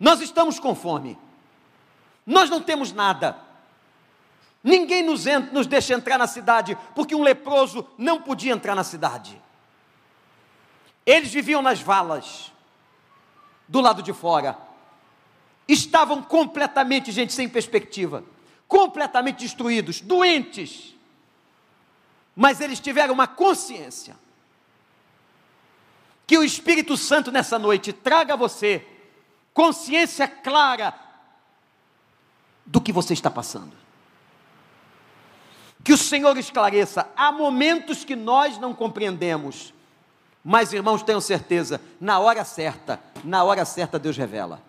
Nós 0.00 0.20
estamos 0.20 0.58
com 0.58 0.74
fome. 0.74 1.18
Nós 2.26 2.48
não 2.48 2.60
temos 2.60 2.92
nada. 2.92 3.36
Ninguém 4.62 5.02
nos, 5.02 5.26
entra, 5.26 5.52
nos 5.52 5.66
deixa 5.66 5.92
entrar 5.92 6.16
na 6.16 6.26
cidade, 6.26 6.76
porque 6.94 7.14
um 7.14 7.22
leproso 7.22 7.86
não 7.98 8.22
podia 8.22 8.52
entrar 8.52 8.74
na 8.74 8.82
cidade. 8.82 9.38
Eles 11.04 11.30
viviam 11.30 11.60
nas 11.60 11.80
valas, 11.80 12.50
do 13.68 13.82
lado 13.82 14.02
de 14.02 14.14
fora. 14.14 14.56
Estavam 15.68 16.22
completamente, 16.22 17.12
gente, 17.12 17.34
sem 17.34 17.46
perspectiva, 17.46 18.24
completamente 18.66 19.40
destruídos, 19.40 20.00
doentes. 20.00 20.93
Mas 22.34 22.60
eles 22.60 22.80
tiveram 22.80 23.14
uma 23.14 23.26
consciência. 23.26 24.16
Que 26.26 26.38
o 26.38 26.44
Espírito 26.44 26.96
Santo 26.96 27.30
nessa 27.30 27.58
noite 27.58 27.92
traga 27.92 28.34
a 28.34 28.36
você 28.36 28.86
consciência 29.52 30.26
clara 30.26 30.92
do 32.66 32.80
que 32.80 32.92
você 32.92 33.12
está 33.12 33.30
passando. 33.30 33.72
Que 35.84 35.92
o 35.92 35.98
Senhor 35.98 36.36
esclareça. 36.36 37.08
Há 37.14 37.30
momentos 37.30 38.04
que 38.04 38.16
nós 38.16 38.58
não 38.58 38.74
compreendemos, 38.74 39.72
mas 40.42 40.72
irmãos, 40.72 41.02
tenham 41.02 41.20
certeza, 41.20 41.80
na 42.00 42.18
hora 42.18 42.44
certa, 42.44 42.98
na 43.22 43.44
hora 43.44 43.64
certa 43.64 43.98
Deus 43.98 44.16
revela. 44.16 44.60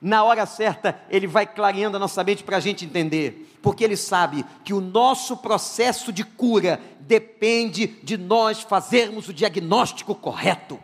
Na 0.00 0.22
hora 0.22 0.46
certa, 0.46 1.00
ele 1.10 1.26
vai 1.26 1.46
clareando 1.46 1.96
a 1.96 2.00
nossa 2.00 2.22
mente 2.22 2.44
para 2.44 2.58
a 2.58 2.60
gente 2.60 2.84
entender, 2.84 3.58
porque 3.60 3.82
ele 3.82 3.96
sabe 3.96 4.44
que 4.64 4.72
o 4.72 4.80
nosso 4.80 5.36
processo 5.36 6.12
de 6.12 6.22
cura 6.22 6.80
depende 7.00 7.86
de 8.02 8.16
nós 8.16 8.62
fazermos 8.62 9.28
o 9.28 9.34
diagnóstico 9.34 10.14
correto. 10.14 10.78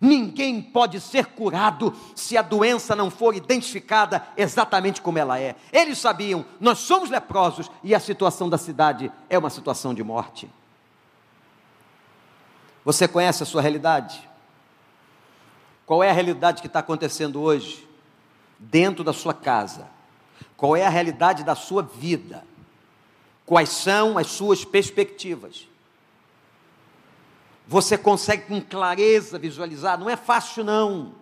Ninguém 0.00 0.60
pode 0.60 1.00
ser 1.00 1.26
curado 1.26 1.94
se 2.16 2.36
a 2.36 2.42
doença 2.42 2.96
não 2.96 3.10
for 3.10 3.34
identificada 3.34 4.26
exatamente 4.36 5.00
como 5.00 5.18
ela 5.18 5.38
é. 5.38 5.54
Eles 5.72 5.98
sabiam, 5.98 6.44
nós 6.60 6.80
somos 6.80 7.10
leprosos 7.10 7.70
e 7.82 7.94
a 7.94 8.00
situação 8.00 8.50
da 8.50 8.58
cidade 8.58 9.10
é 9.30 9.38
uma 9.38 9.50
situação 9.50 9.94
de 9.94 10.02
morte. 10.02 10.50
Você 12.84 13.06
conhece 13.06 13.42
a 13.42 13.46
sua 13.46 13.62
realidade? 13.62 14.28
Qual 15.86 16.02
é 16.02 16.10
a 16.10 16.12
realidade 16.12 16.60
que 16.60 16.66
está 16.66 16.80
acontecendo 16.80 17.40
hoje? 17.40 17.86
Dentro 18.58 19.04
da 19.04 19.12
sua 19.12 19.34
casa. 19.34 19.88
Qual 20.56 20.76
é 20.76 20.84
a 20.84 20.88
realidade 20.88 21.44
da 21.44 21.54
sua 21.54 21.82
vida? 21.82 22.44
Quais 23.44 23.68
são 23.68 24.16
as 24.16 24.28
suas 24.28 24.64
perspectivas? 24.64 25.68
Você 27.66 27.96
consegue 27.98 28.46
com 28.46 28.60
clareza 28.60 29.38
visualizar? 29.38 29.98
Não 29.98 30.08
é 30.08 30.16
fácil, 30.16 30.64
não. 30.64 31.12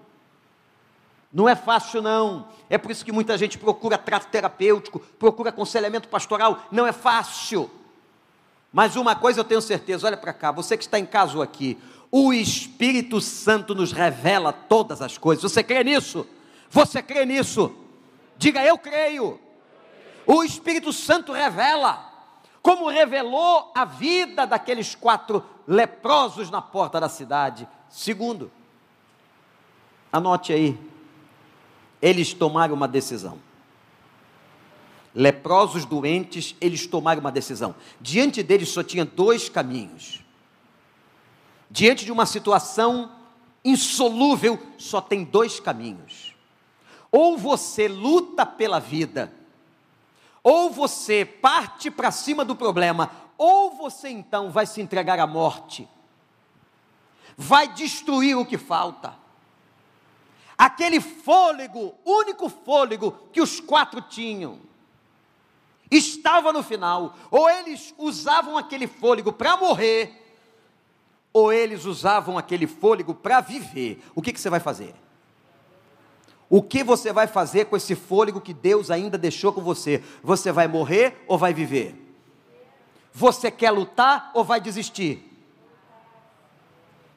Não 1.33 1.49
é 1.49 1.57
fácil, 1.57 2.03
não. 2.03 2.49
É 2.69 2.77
por 2.77 2.91
isso 2.91 3.05
que 3.05 3.13
muita 3.13 3.39
gente 3.39 3.59
procura 3.59 3.97
trato 3.97 4.29
terapêutico, 4.29 5.01
procura 5.19 5.51
aconselhamento 5.51 6.09
pastoral. 6.09 6.65
Não 6.71 6.87
é 6.87 6.93
fácil. 6.93 7.71
Mas 8.73 8.97
uma 8.97 9.15
coisa 9.15 9.41
eu 9.41 9.45
tenho 9.45 9.61
certeza, 9.61 10.07
olha 10.07 10.17
para 10.17 10.33
cá, 10.33 10.51
você 10.51 10.77
que 10.77 10.85
está 10.85 10.99
em 10.99 11.07
casa 11.07 11.43
aqui, 11.43 11.79
o 12.13 12.31
Espírito 12.31 13.23
Santo 13.23 13.75
nos 13.75 13.91
revela 13.91 14.53
todas 14.53 15.01
as 15.01 15.17
coisas. 15.17 15.51
Você 15.51 15.63
crê 15.63 15.83
nisso? 15.83 16.27
Você 16.69 17.03
crê 17.03 17.25
nisso? 17.25 17.75
Diga 18.37 18.63
eu 18.63 18.77
creio. 18.77 19.41
O 20.27 20.45
Espírito 20.45 20.93
Santo 20.93 21.33
revela, 21.33 22.13
como 22.61 22.91
revelou 22.91 23.73
a 23.75 23.87
vida 23.87 24.47
daqueles 24.47 24.95
quatro 24.95 25.43
leprosos 25.67 26.51
na 26.51 26.61
porta 26.61 27.01
da 27.01 27.09
cidade. 27.09 27.67
Segundo, 27.89 28.53
anote 30.13 30.53
aí, 30.53 30.79
eles 32.01 32.35
tomaram 32.35 32.75
uma 32.75 32.87
decisão 32.87 33.39
leprosos 35.15 35.85
doentes, 35.85 36.57
eles 36.59 36.87
tomaram 36.87 37.21
uma 37.21 37.31
decisão. 37.31 37.75
Diante 38.01 38.43
deles 38.43 38.71
só 38.71 38.83
tinha 38.83 39.05
dois 39.05 39.49
caminhos. 39.49 40.23
Diante 41.73 42.05
de 42.05 42.13
uma 42.13 42.27
situação 42.27 43.11
insolúvel, 43.65 44.61
só 44.77 45.01
tem 45.01 45.25
dois 45.25 45.59
caminhos. 45.59 46.35
Ou 47.11 47.39
você 47.39 47.89
luta 47.89 48.45
pela 48.45 48.79
vida, 48.79 49.33
ou 50.43 50.71
você 50.71 51.25
parte 51.25 51.91
para 51.91 52.11
cima 52.11 52.45
do 52.45 52.55
problema, 52.55 53.11
ou 53.39 53.71
você 53.71 54.11
então 54.11 54.51
vai 54.51 54.67
se 54.67 54.83
entregar 54.83 55.19
à 55.19 55.27
morte, 55.27 55.89
vai 57.39 57.67
destruir 57.69 58.37
o 58.37 58.45
que 58.45 58.59
falta. 58.59 59.17
Aquele 60.59 61.01
fôlego, 61.01 61.95
único 62.05 62.51
fôlego 62.51 63.13
que 63.33 63.41
os 63.41 63.61
quatro 63.61 64.03
tinham, 64.03 64.59
estava 65.91 66.53
no 66.53 66.63
final. 66.63 67.17
Ou 67.31 67.49
eles 67.49 67.95
usavam 67.97 68.59
aquele 68.59 68.87
fôlego 68.87 69.33
para 69.33 69.57
morrer, 69.57 70.22
ou 71.33 71.53
eles 71.53 71.85
usavam 71.85 72.37
aquele 72.37 72.67
fôlego 72.67 73.15
para 73.15 73.41
viver. 73.41 74.03
O 74.15 74.21
que, 74.21 74.33
que 74.33 74.41
você 74.41 74.51
vai 74.51 74.61
fazer? 74.61 74.95
O 76.49 76.63
que 76.63 76.85
você 76.85 77.13
vai 77.13 77.27
fazer 77.27 77.65
com 77.65 77.77
esse 77.77 77.95
fôlego 77.95 78.41
que 78.41 78.53
Deus 78.53 78.91
ainda 78.91 79.17
deixou 79.17 79.53
com 79.53 79.63
você? 79.63 80.03
Você 80.23 80.53
vai 80.53 80.69
morrer 80.69 81.25
ou 81.27 81.39
vai 81.39 81.55
viver? 81.55 81.95
Você 83.13 83.51
quer 83.51 83.71
lutar 83.71 84.31
ou 84.35 84.45
vai 84.45 84.61
desistir? 84.61 85.31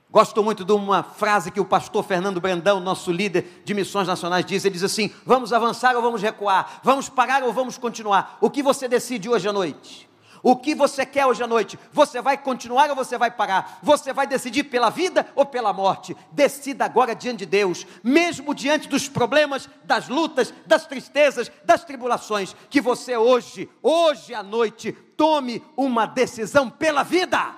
Gosto 0.09 0.41
muito 0.41 0.63
de 0.63 0.71
uma 0.71 1.03
frase 1.03 1.51
que 1.51 1.59
o 1.59 1.65
pastor 1.65 2.01
Fernando 2.01 2.39
Brandão, 2.39 2.79
nosso 2.79 3.11
líder 3.11 3.61
de 3.65 3.73
missões 3.73 4.07
nacionais, 4.07 4.45
diz: 4.45 4.63
ele 4.63 4.75
diz 4.75 4.83
assim: 4.83 5.11
vamos 5.25 5.51
avançar 5.51 5.93
ou 5.97 6.01
vamos 6.01 6.21
recuar? 6.21 6.79
Vamos 6.81 7.09
parar 7.09 7.43
ou 7.43 7.51
vamos 7.51 7.77
continuar? 7.77 8.37
O 8.39 8.49
que 8.49 8.63
você 8.63 8.87
decide 8.87 9.27
hoje 9.27 9.49
à 9.49 9.51
noite? 9.51 10.09
O 10.45 10.55
que 10.55 10.75
você 10.75 11.05
quer 11.05 11.25
hoje 11.25 11.41
à 11.41 11.47
noite? 11.47 11.79
Você 11.91 12.21
vai 12.21 12.37
continuar 12.37 12.89
ou 12.91 12.95
você 12.95 13.17
vai 13.17 13.31
parar? 13.31 13.79
Você 13.81 14.13
vai 14.13 14.27
decidir 14.27 14.65
pela 14.65 14.91
vida 14.91 15.27
ou 15.33 15.43
pela 15.43 15.73
morte? 15.73 16.15
Decida 16.31 16.85
agora 16.85 17.15
diante 17.15 17.39
de 17.39 17.45
Deus, 17.47 17.87
mesmo 18.03 18.53
diante 18.53 18.87
dos 18.87 19.09
problemas, 19.09 19.67
das 19.83 20.07
lutas, 20.07 20.53
das 20.67 20.85
tristezas, 20.85 21.51
das 21.63 21.83
tribulações, 21.83 22.55
que 22.69 22.79
você 22.79 23.17
hoje, 23.17 23.67
hoje 23.81 24.35
à 24.35 24.43
noite, 24.43 24.91
tome 24.91 25.63
uma 25.75 26.05
decisão 26.05 26.69
pela 26.69 27.01
vida. 27.01 27.55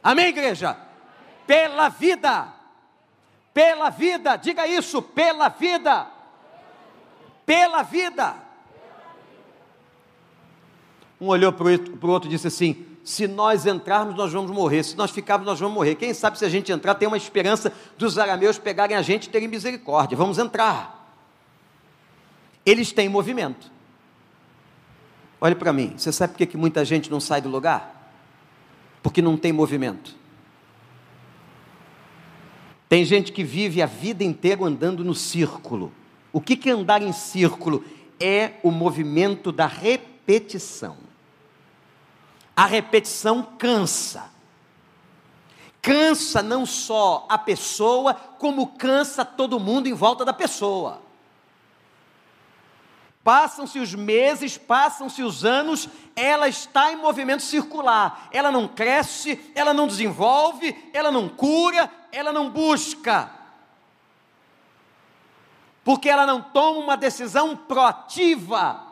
Amém, 0.00 0.28
igreja? 0.28 0.92
pela 1.46 1.88
vida. 1.88 2.48
Pela 3.52 3.90
vida, 3.90 4.36
diga 4.36 4.66
isso, 4.66 5.02
pela 5.02 5.48
vida. 5.48 6.06
Pela 7.44 7.82
vida. 7.82 8.34
Um 11.22 11.28
olhou 11.28 11.52
para 11.52 11.68
o 11.68 12.10
outro 12.10 12.28
e 12.28 12.32
disse 12.32 12.48
assim: 12.48 12.84
se 13.04 13.28
nós 13.28 13.64
entrarmos, 13.64 14.16
nós 14.16 14.32
vamos 14.32 14.50
morrer. 14.50 14.82
Se 14.82 14.96
nós 14.96 15.12
ficarmos, 15.12 15.46
nós 15.46 15.60
vamos 15.60 15.72
morrer. 15.72 15.94
Quem 15.94 16.12
sabe 16.12 16.36
se 16.36 16.44
a 16.44 16.48
gente 16.48 16.72
entrar, 16.72 16.96
tem 16.96 17.06
uma 17.06 17.16
esperança 17.16 17.72
dos 17.96 18.18
arameus 18.18 18.58
pegarem 18.58 18.96
a 18.96 19.02
gente 19.02 19.26
e 19.26 19.30
terem 19.30 19.46
misericórdia. 19.46 20.18
Vamos 20.18 20.36
entrar. 20.36 21.16
Eles 22.66 22.90
têm 22.90 23.08
movimento. 23.08 23.70
Olhe 25.40 25.54
para 25.54 25.72
mim, 25.72 25.94
você 25.96 26.10
sabe 26.10 26.32
por 26.32 26.38
que, 26.38 26.46
que 26.46 26.56
muita 26.56 26.84
gente 26.84 27.08
não 27.08 27.20
sai 27.20 27.40
do 27.40 27.48
lugar? 27.48 28.12
Porque 29.00 29.22
não 29.22 29.36
tem 29.36 29.52
movimento. 29.52 30.16
Tem 32.88 33.04
gente 33.04 33.30
que 33.30 33.44
vive 33.44 33.80
a 33.80 33.86
vida 33.86 34.24
inteira 34.24 34.64
andando 34.64 35.04
no 35.04 35.14
círculo. 35.14 35.92
O 36.32 36.40
que 36.40 36.68
é 36.68 36.72
andar 36.72 37.00
em 37.00 37.12
círculo? 37.12 37.84
É 38.18 38.54
o 38.64 38.72
movimento 38.72 39.52
da 39.52 39.66
repetição. 39.68 41.11
A 42.62 42.66
repetição 42.66 43.42
cansa. 43.58 44.30
Cansa 45.80 46.40
não 46.44 46.64
só 46.64 47.26
a 47.28 47.36
pessoa, 47.36 48.14
como 48.14 48.68
cansa 48.68 49.24
todo 49.24 49.58
mundo 49.58 49.88
em 49.88 49.92
volta 49.92 50.24
da 50.24 50.32
pessoa. 50.32 51.02
Passam-se 53.24 53.80
os 53.80 53.96
meses, 53.96 54.56
passam-se 54.56 55.24
os 55.24 55.44
anos, 55.44 55.88
ela 56.14 56.46
está 56.46 56.92
em 56.92 56.96
movimento 56.96 57.42
circular. 57.42 58.28
Ela 58.30 58.52
não 58.52 58.68
cresce, 58.68 59.40
ela 59.56 59.74
não 59.74 59.88
desenvolve, 59.88 60.88
ela 60.92 61.10
não 61.10 61.28
cura, 61.28 61.90
ela 62.12 62.32
não 62.32 62.48
busca, 62.48 63.28
porque 65.82 66.08
ela 66.08 66.24
não 66.24 66.40
toma 66.40 66.78
uma 66.78 66.96
decisão 66.96 67.56
proativa, 67.56 68.91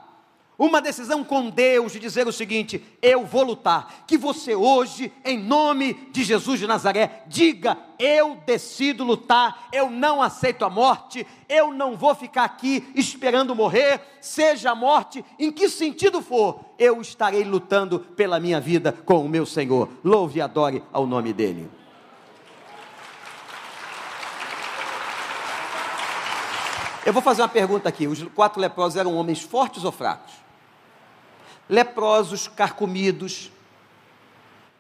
uma 0.60 0.82
decisão 0.82 1.24
com 1.24 1.48
Deus 1.48 1.92
de 1.92 1.98
dizer 1.98 2.28
o 2.28 2.32
seguinte: 2.32 2.84
eu 3.00 3.24
vou 3.24 3.42
lutar. 3.42 4.04
Que 4.06 4.18
você 4.18 4.54
hoje, 4.54 5.10
em 5.24 5.38
nome 5.38 5.94
de 6.12 6.22
Jesus 6.22 6.60
de 6.60 6.66
Nazaré, 6.66 7.22
diga: 7.26 7.78
eu 7.98 8.36
decido 8.44 9.02
lutar, 9.02 9.68
eu 9.72 9.88
não 9.88 10.20
aceito 10.20 10.62
a 10.62 10.68
morte, 10.68 11.26
eu 11.48 11.72
não 11.72 11.96
vou 11.96 12.14
ficar 12.14 12.44
aqui 12.44 12.86
esperando 12.94 13.56
morrer, 13.56 14.02
seja 14.20 14.72
a 14.72 14.74
morte 14.74 15.24
em 15.38 15.50
que 15.50 15.66
sentido 15.66 16.20
for, 16.20 16.60
eu 16.78 17.00
estarei 17.00 17.42
lutando 17.42 17.98
pela 17.98 18.38
minha 18.38 18.60
vida 18.60 18.92
com 18.92 19.24
o 19.24 19.28
meu 19.28 19.46
Senhor. 19.46 19.88
Louve 20.04 20.40
e 20.40 20.42
adore 20.42 20.84
ao 20.92 21.06
nome 21.06 21.32
dEle. 21.32 21.70
Eu 27.06 27.14
vou 27.14 27.22
fazer 27.22 27.40
uma 27.40 27.48
pergunta 27.48 27.88
aqui: 27.88 28.06
os 28.06 28.22
quatro 28.34 28.60
leprosos 28.60 28.96
eram 28.96 29.14
homens 29.16 29.40
fortes 29.40 29.84
ou 29.84 29.90
fracos? 29.90 30.39
Leprosos, 31.70 32.48
carcomidos, 32.48 33.52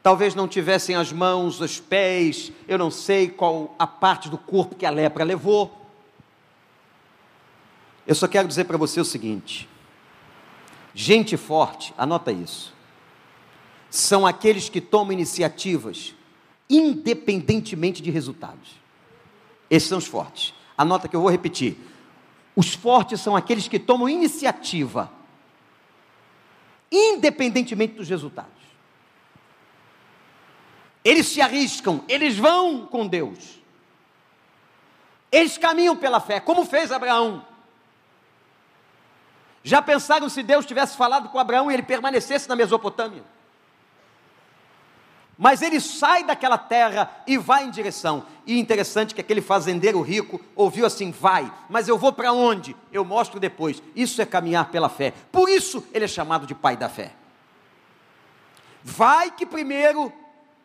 talvez 0.02 0.34
não 0.34 0.48
tivessem 0.48 0.96
as 0.96 1.12
mãos, 1.12 1.60
os 1.60 1.78
pés, 1.78 2.50
eu 2.66 2.76
não 2.76 2.90
sei 2.90 3.28
qual 3.28 3.76
a 3.78 3.86
parte 3.86 4.28
do 4.28 4.36
corpo 4.36 4.74
que 4.74 4.84
a 4.84 4.90
lepra 4.90 5.22
levou. 5.22 5.86
Eu 8.04 8.14
só 8.16 8.26
quero 8.26 8.48
dizer 8.48 8.64
para 8.64 8.76
você 8.76 9.00
o 9.00 9.04
seguinte: 9.04 9.68
gente 10.92 11.36
forte, 11.36 11.94
anota 11.96 12.32
isso, 12.32 12.74
são 13.88 14.26
aqueles 14.26 14.68
que 14.68 14.80
tomam 14.80 15.12
iniciativas, 15.12 16.12
independentemente 16.68 18.02
de 18.02 18.10
resultados. 18.10 18.80
Esses 19.70 19.88
são 19.88 19.98
os 19.98 20.06
fortes. 20.06 20.52
Anota 20.76 21.06
que 21.06 21.14
eu 21.14 21.20
vou 21.20 21.30
repetir. 21.30 21.78
Os 22.56 22.74
fortes 22.74 23.20
são 23.20 23.36
aqueles 23.36 23.68
que 23.68 23.78
tomam 23.78 24.08
iniciativa, 24.08 25.08
independentemente 26.90 27.94
dos 27.94 28.08
resultados. 28.08 28.60
Eles 31.04 31.28
se 31.28 31.40
arriscam, 31.40 32.04
eles 32.08 32.36
vão 32.36 32.86
com 32.86 33.06
Deus. 33.06 33.58
Eles 35.32 35.56
caminham 35.56 35.96
pela 35.96 36.20
fé, 36.20 36.40
como 36.40 36.64
fez 36.64 36.90
Abraão. 36.90 37.46
Já 39.62 39.80
pensaram 39.80 40.28
se 40.28 40.42
Deus 40.42 40.66
tivesse 40.66 40.96
falado 40.96 41.28
com 41.28 41.38
Abraão 41.38 41.70
e 41.70 41.74
ele 41.74 41.82
permanecesse 41.82 42.48
na 42.48 42.56
Mesopotâmia? 42.56 43.22
Mas 45.40 45.62
ele 45.62 45.80
sai 45.80 46.22
daquela 46.22 46.58
terra 46.58 47.10
e 47.26 47.38
vai 47.38 47.64
em 47.64 47.70
direção. 47.70 48.24
E 48.46 48.60
interessante 48.60 49.14
que 49.14 49.22
aquele 49.22 49.40
fazendeiro 49.40 50.02
rico 50.02 50.38
ouviu 50.54 50.84
assim: 50.84 51.10
vai, 51.10 51.50
mas 51.70 51.88
eu 51.88 51.96
vou 51.96 52.12
para 52.12 52.30
onde? 52.30 52.76
Eu 52.92 53.06
mostro 53.06 53.40
depois. 53.40 53.82
Isso 53.96 54.20
é 54.20 54.26
caminhar 54.26 54.70
pela 54.70 54.90
fé. 54.90 55.14
Por 55.32 55.48
isso 55.48 55.82
ele 55.94 56.04
é 56.04 56.08
chamado 56.08 56.46
de 56.46 56.54
pai 56.54 56.76
da 56.76 56.90
fé. 56.90 57.14
Vai 58.84 59.30
que 59.30 59.46
primeiro 59.46 60.12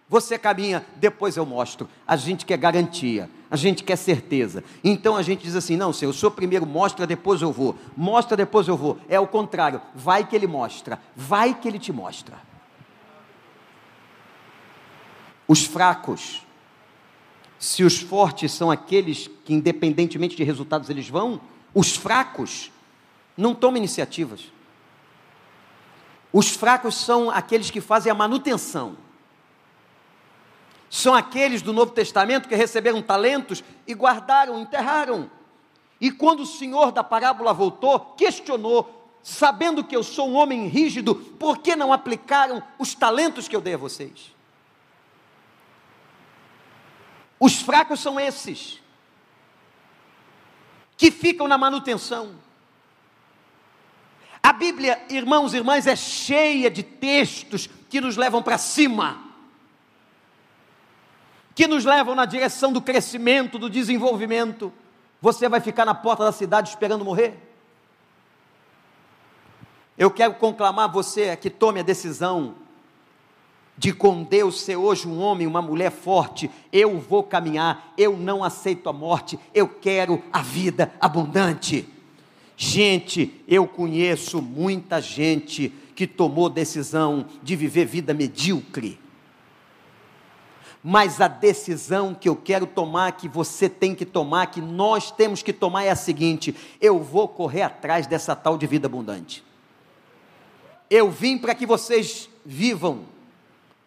você 0.10 0.38
caminha, 0.38 0.86
depois 0.98 1.38
eu 1.38 1.46
mostro. 1.46 1.88
A 2.06 2.18
gente 2.18 2.46
quer 2.46 2.58
garantia, 2.58 3.30
a 3.50 3.56
gente 3.56 3.82
quer 3.82 3.96
certeza. 3.96 4.62
Então 4.84 5.16
a 5.16 5.22
gente 5.22 5.42
diz 5.42 5.56
assim: 5.56 5.78
não, 5.78 5.94
Senhor, 5.94 6.12
o 6.12 6.14
Senhor 6.14 6.32
primeiro 6.32 6.66
mostra, 6.66 7.08
depois 7.08 7.42
eu 7.42 7.54
vou. 7.54 7.78
Mostra, 7.96 8.36
depois 8.36 8.68
eu 8.68 8.76
vou. 8.76 8.98
É 9.08 9.18
o 9.22 9.26
contrário. 9.26 9.82
Vai 9.96 10.28
que 10.28 10.36
Ele 10.36 10.48
mostra, 10.48 11.00
vai 11.16 11.54
que 11.54 11.66
Ele 11.66 11.80
te 11.80 11.94
mostra. 11.94 12.36
Os 15.48 15.66
fracos, 15.66 16.46
se 17.60 17.84
os 17.84 18.00
fortes 18.00 18.52
são 18.52 18.72
aqueles 18.72 19.30
que, 19.44 19.54
independentemente 19.54 20.36
de 20.36 20.44
resultados, 20.44 20.90
eles 20.90 21.08
vão, 21.08 21.40
os 21.74 21.96
fracos 21.96 22.72
não 23.38 23.54
tomam 23.54 23.78
iniciativas. 23.78 24.52
Os 26.32 26.50
fracos 26.50 26.96
são 26.96 27.30
aqueles 27.30 27.70
que 27.70 27.80
fazem 27.80 28.12
a 28.12 28.16
manutenção 28.16 28.98
são 30.96 31.14
aqueles 31.14 31.62
do 31.62 31.74
Novo 31.74 31.92
Testamento 31.92 32.48
que 32.48 32.56
receberam 32.56 33.02
talentos 33.02 33.64
e 33.86 33.94
guardaram, 33.94 34.62
enterraram. 34.62 35.30
E 36.00 36.12
quando 36.12 36.42
o 36.42 36.46
Senhor 36.46 36.92
da 36.92 37.04
parábola 37.04 37.54
voltou, 37.54 38.00
questionou, 38.18 39.06
sabendo 39.22 39.84
que 39.84 39.96
eu 39.96 40.04
sou 40.04 40.30
um 40.30 40.36
homem 40.36 40.68
rígido, 40.68 41.16
por 41.16 41.58
que 41.58 41.76
não 41.76 41.92
aplicaram 41.92 42.62
os 42.78 42.94
talentos 42.94 43.48
que 43.48 43.56
eu 43.56 43.62
dei 43.62 43.74
a 43.74 43.78
vocês? 43.78 44.35
Os 47.40 47.62
fracos 47.62 48.00
são 48.00 48.20
esses, 48.20 48.82
que 50.98 51.12
ficam 51.12 51.48
na 51.48 51.58
manutenção. 51.58 52.36
A 54.42 54.54
Bíblia, 54.54 55.04
irmãos 55.10 55.54
e 55.54 55.58
irmãs, 55.58 55.88
é 55.88 55.96
cheia 55.96 56.70
de 56.70 56.84
textos 56.84 57.68
que 57.90 58.00
nos 58.00 58.16
levam 58.16 58.42
para 58.42 58.58
cima 58.58 59.26
que 61.56 61.68
nos 61.68 61.86
levam 61.86 62.14
na 62.14 62.26
direção 62.26 62.74
do 62.74 62.82
crescimento, 62.82 63.58
do 63.58 63.70
desenvolvimento, 63.70 64.74
você 65.22 65.48
vai 65.48 65.62
ficar 65.62 65.86
na 65.86 65.96
porta 65.96 66.26
da 66.26 66.34
cidade 66.34 66.70
esperando 66.70 67.06
morrer? 67.06 67.40
Eu 69.98 70.12
quero 70.12 70.34
conclamar 70.34 70.92
você 70.92 71.36
que 71.38 71.50
tome 71.50 71.80
a 71.80 71.84
decisão 71.84 72.56
de 73.78 73.94
com 73.94 74.24
Deus 74.24 74.62
ser 74.62 74.76
hoje 74.76 75.08
um 75.08 75.20
homem, 75.20 75.48
uma 75.48 75.62
mulher 75.62 75.92
forte. 75.92 76.50
Eu 76.72 77.00
vou 77.00 77.24
caminhar, 77.24 77.94
eu 77.98 78.16
não 78.16 78.44
aceito 78.44 78.90
a 78.90 78.94
morte, 78.94 79.40
eu 79.54 79.68
quero 79.68 80.22
a 80.32 80.42
vida 80.42 80.94
abundante. 81.00 81.88
Gente, 82.58 83.42
eu 83.48 83.68
conheço 83.68 84.42
muita 84.42 85.02
gente 85.02 85.74
que 85.96 86.08
tomou 86.08 86.50
decisão 86.50 87.26
de 87.44 87.56
viver 87.56 87.86
vida 87.86 88.14
medíocre 88.14 89.00
mas 90.88 91.20
a 91.20 91.28
decisão 91.28 92.14
que 92.14 92.30
eu 92.30 92.36
quero 92.36 92.68
tomar, 92.68 93.14
que 93.14 93.28
você 93.28 93.68
tem 93.68 93.96
que 93.96 94.06
tomar, 94.06 94.46
que 94.52 94.62
nós 94.62 95.10
temos 95.10 95.42
que 95.42 95.52
tomar 95.52 95.86
é 95.86 95.90
a 95.90 95.96
seguinte: 95.96 96.56
eu 96.80 97.02
vou 97.02 97.28
correr 97.28 97.64
atrás 97.64 98.06
dessa 98.06 98.36
tal 98.36 98.56
de 98.56 98.68
vida 98.68 98.86
abundante. 98.86 99.44
Eu 100.88 101.10
vim 101.10 101.40
para 101.40 101.56
que 101.56 101.66
vocês 101.66 102.30
vivam, 102.46 103.06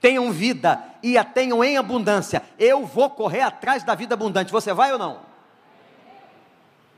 tenham 0.00 0.30
vida 0.30 0.82
e 1.02 1.18
a 1.18 1.24
tenham 1.24 1.62
em 1.62 1.76
abundância. 1.76 2.42
Eu 2.58 2.86
vou 2.86 3.10
correr 3.10 3.42
atrás 3.42 3.82
da 3.82 3.94
vida 3.94 4.14
abundante. 4.14 4.52
Você 4.52 4.72
vai 4.72 4.92
ou 4.92 4.98
não? 4.98 5.20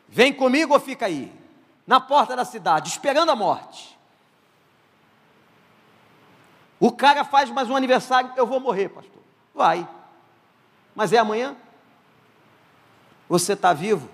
Vem 0.09 0.33
comigo 0.33 0.75
ou 0.75 0.81
fica 0.81 1.07
aí, 1.07 1.33
na 1.87 2.01
porta 2.01 2.35
da 2.35 2.45
cidade, 2.45 2.89
esperando 2.89 3.31
a 3.31 3.37
morte. 3.37 3.99
O 6.81 6.91
cara 6.91 7.25
faz 7.25 7.51
mais 7.51 7.69
um 7.69 7.77
aniversário, 7.77 8.33
eu 8.37 8.47
vou 8.47 8.59
morrer, 8.59 8.89
pastor. 8.89 9.23
Vai. 9.55 9.87
Mas 10.95 11.13
é 11.13 11.19
amanhã? 11.19 11.55
Você 13.29 13.53
está 13.53 13.73
vivo? 13.73 14.09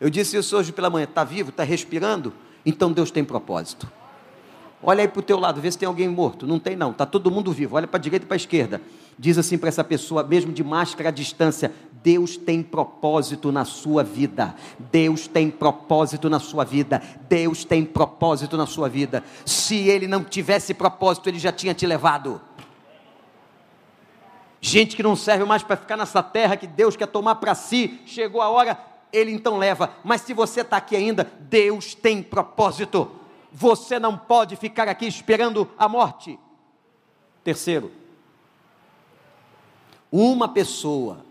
Eu 0.00 0.10
disse 0.10 0.36
isso 0.36 0.56
hoje 0.56 0.72
pela 0.72 0.90
manhã. 0.90 1.04
Está 1.04 1.22
vivo? 1.22 1.50
Está 1.50 1.62
respirando? 1.62 2.34
Então 2.64 2.90
Deus 2.90 3.10
tem 3.10 3.24
propósito. 3.24 3.90
Olha 4.82 5.02
aí 5.02 5.08
para 5.08 5.20
o 5.20 5.22
teu 5.22 5.38
lado, 5.38 5.60
vê 5.60 5.70
se 5.70 5.78
tem 5.78 5.86
alguém 5.86 6.08
morto. 6.08 6.46
Não 6.46 6.58
tem 6.58 6.74
não, 6.74 6.90
está 6.90 7.04
todo 7.04 7.30
mundo 7.30 7.52
vivo. 7.52 7.76
Olha 7.76 7.86
para 7.86 7.98
a 7.98 8.00
direita 8.00 8.24
e 8.24 8.26
para 8.26 8.34
a 8.34 8.36
esquerda. 8.36 8.80
Diz 9.18 9.36
assim 9.36 9.58
para 9.58 9.68
essa 9.68 9.84
pessoa, 9.84 10.22
mesmo 10.22 10.52
de 10.52 10.64
máscara 10.64 11.10
à 11.10 11.12
distância: 11.12 11.72
Deus 12.02 12.36
tem 12.36 12.62
propósito 12.62 13.52
na 13.52 13.64
sua 13.64 14.02
vida. 14.02 14.54
Deus 14.90 15.26
tem 15.26 15.50
propósito 15.50 16.30
na 16.30 16.38
sua 16.38 16.64
vida. 16.64 17.02
Deus 17.28 17.64
tem 17.64 17.84
propósito 17.84 18.56
na 18.56 18.66
sua 18.66 18.88
vida. 18.88 19.22
Se 19.44 19.76
Ele 19.76 20.06
não 20.06 20.24
tivesse 20.24 20.72
propósito, 20.72 21.28
Ele 21.28 21.38
já 21.38 21.52
tinha 21.52 21.74
te 21.74 21.86
levado 21.86 22.40
gente 24.60 24.94
que 24.94 25.02
não 25.02 25.16
serve 25.16 25.44
mais 25.44 25.62
para 25.62 25.76
ficar 25.76 25.96
nessa 25.96 26.22
terra 26.22 26.56
que 26.56 26.66
Deus 26.66 26.94
quer 26.96 27.06
tomar 27.06 27.36
para 27.36 27.54
si, 27.54 28.00
chegou 28.04 28.42
a 28.42 28.50
hora, 28.50 28.78
ele 29.12 29.32
então 29.32 29.56
leva. 29.56 29.90
Mas 30.04 30.20
se 30.20 30.34
você 30.34 30.60
está 30.60 30.76
aqui 30.76 30.94
ainda, 30.94 31.30
Deus 31.40 31.94
tem 31.94 32.22
propósito. 32.22 33.10
Você 33.52 33.98
não 33.98 34.16
pode 34.16 34.56
ficar 34.56 34.88
aqui 34.88 35.06
esperando 35.06 35.68
a 35.78 35.88
morte. 35.88 36.38
Terceiro, 37.42 37.90
uma 40.10 40.48
pessoa 40.48 41.24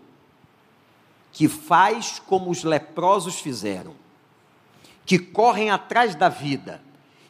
que 1.32 1.48
faz 1.48 2.18
como 2.18 2.50
os 2.50 2.64
leprosos 2.64 3.38
fizeram, 3.40 3.94
que 5.06 5.18
correm 5.18 5.70
atrás 5.70 6.14
da 6.14 6.28
vida, 6.28 6.82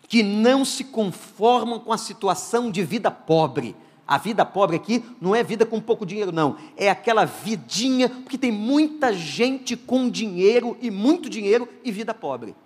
que 0.09 0.22
não 0.22 0.64
se 0.64 0.85
conformam 0.85 1.79
com 1.79 1.92
a 1.92 1.98
situação 1.98 2.70
de 2.70 2.83
vida 2.83 3.11
pobre, 3.11 3.76
a 4.11 4.18
vida 4.18 4.44
pobre 4.44 4.74
aqui 4.74 5.05
não 5.20 5.37
é 5.37 5.44
vida 5.44 5.64
com 5.64 5.81
pouco 5.81 6.05
dinheiro, 6.05 6.33
não. 6.33 6.57
É 6.76 6.90
aquela 6.90 7.24
vidinha, 7.24 8.09
porque 8.09 8.37
tem 8.37 8.50
muita 8.50 9.12
gente 9.12 9.76
com 9.76 10.11
dinheiro 10.11 10.76
e 10.81 10.90
muito 10.90 11.31
dinheiro 11.31 11.68
e 11.85 11.92
vida 11.92 12.12
pobre. 12.12 12.57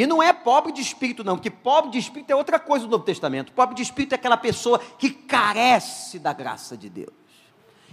E 0.00 0.06
não 0.06 0.22
é 0.22 0.32
pobre 0.32 0.72
de 0.72 0.80
espírito, 0.80 1.22
não, 1.22 1.36
porque 1.36 1.50
pobre 1.50 1.90
de 1.90 1.98
espírito 1.98 2.30
é 2.30 2.36
outra 2.36 2.58
coisa 2.58 2.86
do 2.86 2.90
Novo 2.90 3.04
Testamento. 3.04 3.52
Pobre 3.52 3.74
de 3.74 3.82
espírito 3.82 4.12
é 4.12 4.14
aquela 4.14 4.36
pessoa 4.36 4.78
que 4.78 5.10
carece 5.10 6.18
da 6.18 6.32
graça 6.32 6.76
de 6.76 6.88
Deus 6.88 7.12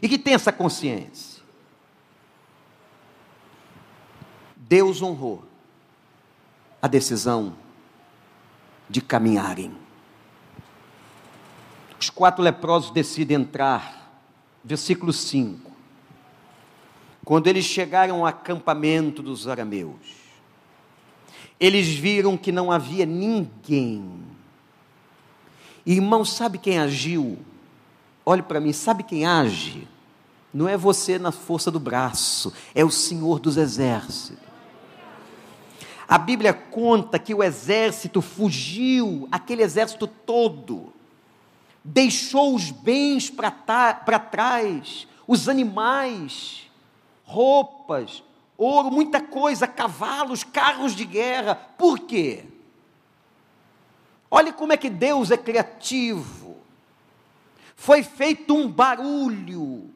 e 0.01 0.07
que 0.07 0.17
tem 0.17 0.33
essa 0.33 0.51
consciência. 0.51 1.43
Deus 4.55 5.01
honrou 5.01 5.43
a 6.81 6.87
decisão 6.87 7.55
de 8.89 9.01
caminharem 9.01 9.75
os 11.99 12.09
quatro 12.09 12.43
leprosos 12.43 12.91
decidem 12.91 13.37
entrar. 13.37 13.95
Versículo 14.63 15.13
5. 15.13 15.71
Quando 17.23 17.47
eles 17.47 17.65
chegaram 17.65 18.19
ao 18.19 18.25
acampamento 18.25 19.21
dos 19.21 19.47
arameus, 19.47 20.26
eles 21.59 21.87
viram 21.87 22.37
que 22.37 22.51
não 22.51 22.71
havia 22.71 23.05
ninguém. 23.05 24.03
Irmão, 25.85 26.25
sabe 26.25 26.57
quem 26.57 26.77
agiu? 26.77 27.37
Olhe 28.25 28.41
para 28.41 28.59
mim, 28.59 28.73
sabe 28.73 29.03
quem 29.03 29.25
age? 29.25 29.87
Não 30.53 30.67
é 30.67 30.75
você 30.75 31.17
na 31.17 31.31
força 31.31 31.71
do 31.71 31.79
braço, 31.79 32.53
é 32.73 32.83
o 32.83 32.91
Senhor 32.91 33.39
dos 33.39 33.57
exércitos. 33.57 34.45
A 36.07 36.17
Bíblia 36.17 36.53
conta 36.53 37.19
que 37.19 37.33
o 37.33 37.43
exército 37.43 38.21
fugiu, 38.21 39.27
aquele 39.31 39.61
exército 39.61 40.07
todo 40.07 40.93
deixou 41.87 42.53
os 42.53 42.69
bens 42.69 43.29
para 43.29 44.19
trás, 44.19 45.07
os 45.25 45.47
animais, 45.47 46.69
roupas, 47.23 48.21
ouro, 48.57 48.91
muita 48.91 49.21
coisa, 49.21 49.67
cavalos, 49.67 50.43
carros 50.43 50.95
de 50.95 51.05
guerra. 51.05 51.55
Por 51.55 51.99
quê? 51.99 52.45
Olhe 54.29 54.51
como 54.51 54.73
é 54.73 54.77
que 54.77 54.89
Deus 54.89 55.31
é 55.31 55.37
criativo. 55.37 56.57
Foi 57.75 58.03
feito 58.03 58.55
um 58.55 58.67
barulho, 58.67 59.89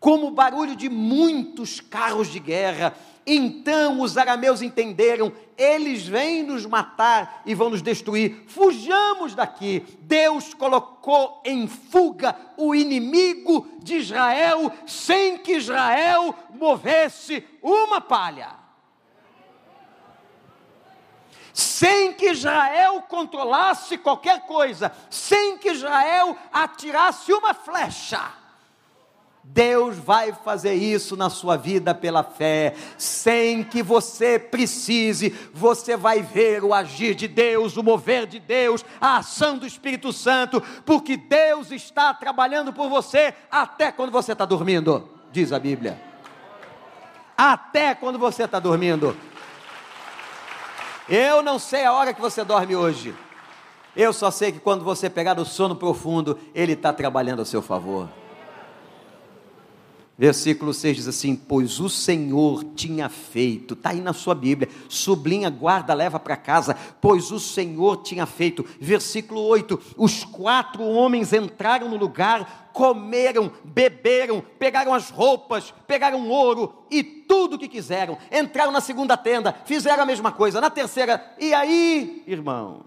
como 0.00 0.28
o 0.28 0.32
barulho 0.32 0.74
de 0.74 0.88
muitos 0.88 1.80
carros 1.80 2.28
de 2.28 2.40
guerra, 2.40 2.96
Então 3.26 4.00
os 4.00 4.16
arameus 4.16 4.62
entenderam: 4.62 5.32
eles 5.56 6.06
vêm 6.06 6.42
nos 6.42 6.66
matar 6.66 7.42
e 7.46 7.54
vão 7.54 7.70
nos 7.70 7.82
destruir. 7.82 8.44
Fujamos 8.48 9.34
daqui. 9.34 9.84
Deus 10.00 10.54
colocou 10.54 11.40
em 11.44 11.68
fuga 11.68 12.36
o 12.56 12.74
inimigo 12.74 13.68
de 13.78 13.96
Israel, 13.96 14.72
sem 14.86 15.38
que 15.38 15.52
Israel 15.52 16.34
movesse 16.50 17.44
uma 17.62 18.00
palha. 18.00 18.60
Sem 21.54 22.14
que 22.14 22.30
Israel 22.30 23.02
controlasse 23.02 23.98
qualquer 23.98 24.46
coisa, 24.46 24.90
sem 25.10 25.58
que 25.58 25.70
Israel 25.70 26.36
atirasse 26.50 27.32
uma 27.32 27.52
flecha 27.52 28.41
Deus 29.44 29.96
vai 29.96 30.32
fazer 30.32 30.74
isso 30.74 31.16
na 31.16 31.28
sua 31.28 31.56
vida 31.56 31.92
pela 31.94 32.22
fé, 32.22 32.74
sem 32.96 33.64
que 33.64 33.82
você 33.82 34.38
precise, 34.38 35.30
você 35.52 35.96
vai 35.96 36.22
ver 36.22 36.62
o 36.62 36.72
agir 36.72 37.14
de 37.14 37.26
Deus, 37.26 37.76
o 37.76 37.82
mover 37.82 38.26
de 38.26 38.38
Deus, 38.38 38.84
a 39.00 39.16
ação 39.16 39.58
do 39.58 39.66
Espírito 39.66 40.12
Santo, 40.12 40.62
porque 40.86 41.16
Deus 41.16 41.72
está 41.72 42.14
trabalhando 42.14 42.72
por 42.72 42.88
você 42.88 43.34
até 43.50 43.90
quando 43.90 44.12
você 44.12 44.32
está 44.32 44.44
dormindo, 44.44 45.08
diz 45.32 45.52
a 45.52 45.58
Bíblia. 45.58 46.00
Até 47.36 47.94
quando 47.96 48.18
você 48.18 48.44
está 48.44 48.60
dormindo. 48.60 49.16
Eu 51.08 51.42
não 51.42 51.58
sei 51.58 51.84
a 51.84 51.92
hora 51.92 52.14
que 52.14 52.20
você 52.20 52.44
dorme 52.44 52.76
hoje, 52.76 53.12
eu 53.96 54.12
só 54.12 54.30
sei 54.30 54.52
que 54.52 54.60
quando 54.60 54.84
você 54.84 55.10
pegar 55.10 55.38
o 55.40 55.44
sono 55.44 55.74
profundo, 55.74 56.38
Ele 56.54 56.74
está 56.74 56.92
trabalhando 56.92 57.42
a 57.42 57.44
seu 57.44 57.60
favor. 57.60 58.21
Versículo 60.22 60.72
6 60.72 60.98
diz 60.98 61.08
assim: 61.08 61.34
Pois 61.34 61.80
o 61.80 61.88
Senhor 61.88 62.62
tinha 62.76 63.08
feito, 63.08 63.74
está 63.74 63.90
aí 63.90 64.00
na 64.00 64.12
sua 64.12 64.36
Bíblia, 64.36 64.70
sublinha, 64.88 65.50
guarda, 65.50 65.92
leva 65.92 66.20
para 66.20 66.36
casa, 66.36 66.76
pois 67.00 67.32
o 67.32 67.40
Senhor 67.40 68.04
tinha 68.04 68.24
feito. 68.24 68.64
Versículo 68.80 69.40
8: 69.40 69.80
Os 69.96 70.22
quatro 70.22 70.84
homens 70.84 71.32
entraram 71.32 71.88
no 71.88 71.96
lugar, 71.96 72.70
comeram, 72.72 73.50
beberam, 73.64 74.40
pegaram 74.60 74.94
as 74.94 75.10
roupas, 75.10 75.74
pegaram 75.88 76.28
ouro 76.28 76.72
e 76.88 77.02
tudo 77.02 77.56
o 77.56 77.58
que 77.58 77.66
quiseram, 77.66 78.16
entraram 78.30 78.70
na 78.70 78.80
segunda 78.80 79.16
tenda, 79.16 79.52
fizeram 79.64 80.04
a 80.04 80.06
mesma 80.06 80.30
coisa, 80.30 80.60
na 80.60 80.70
terceira, 80.70 81.34
e 81.36 81.52
aí, 81.52 82.22
irmãos, 82.28 82.84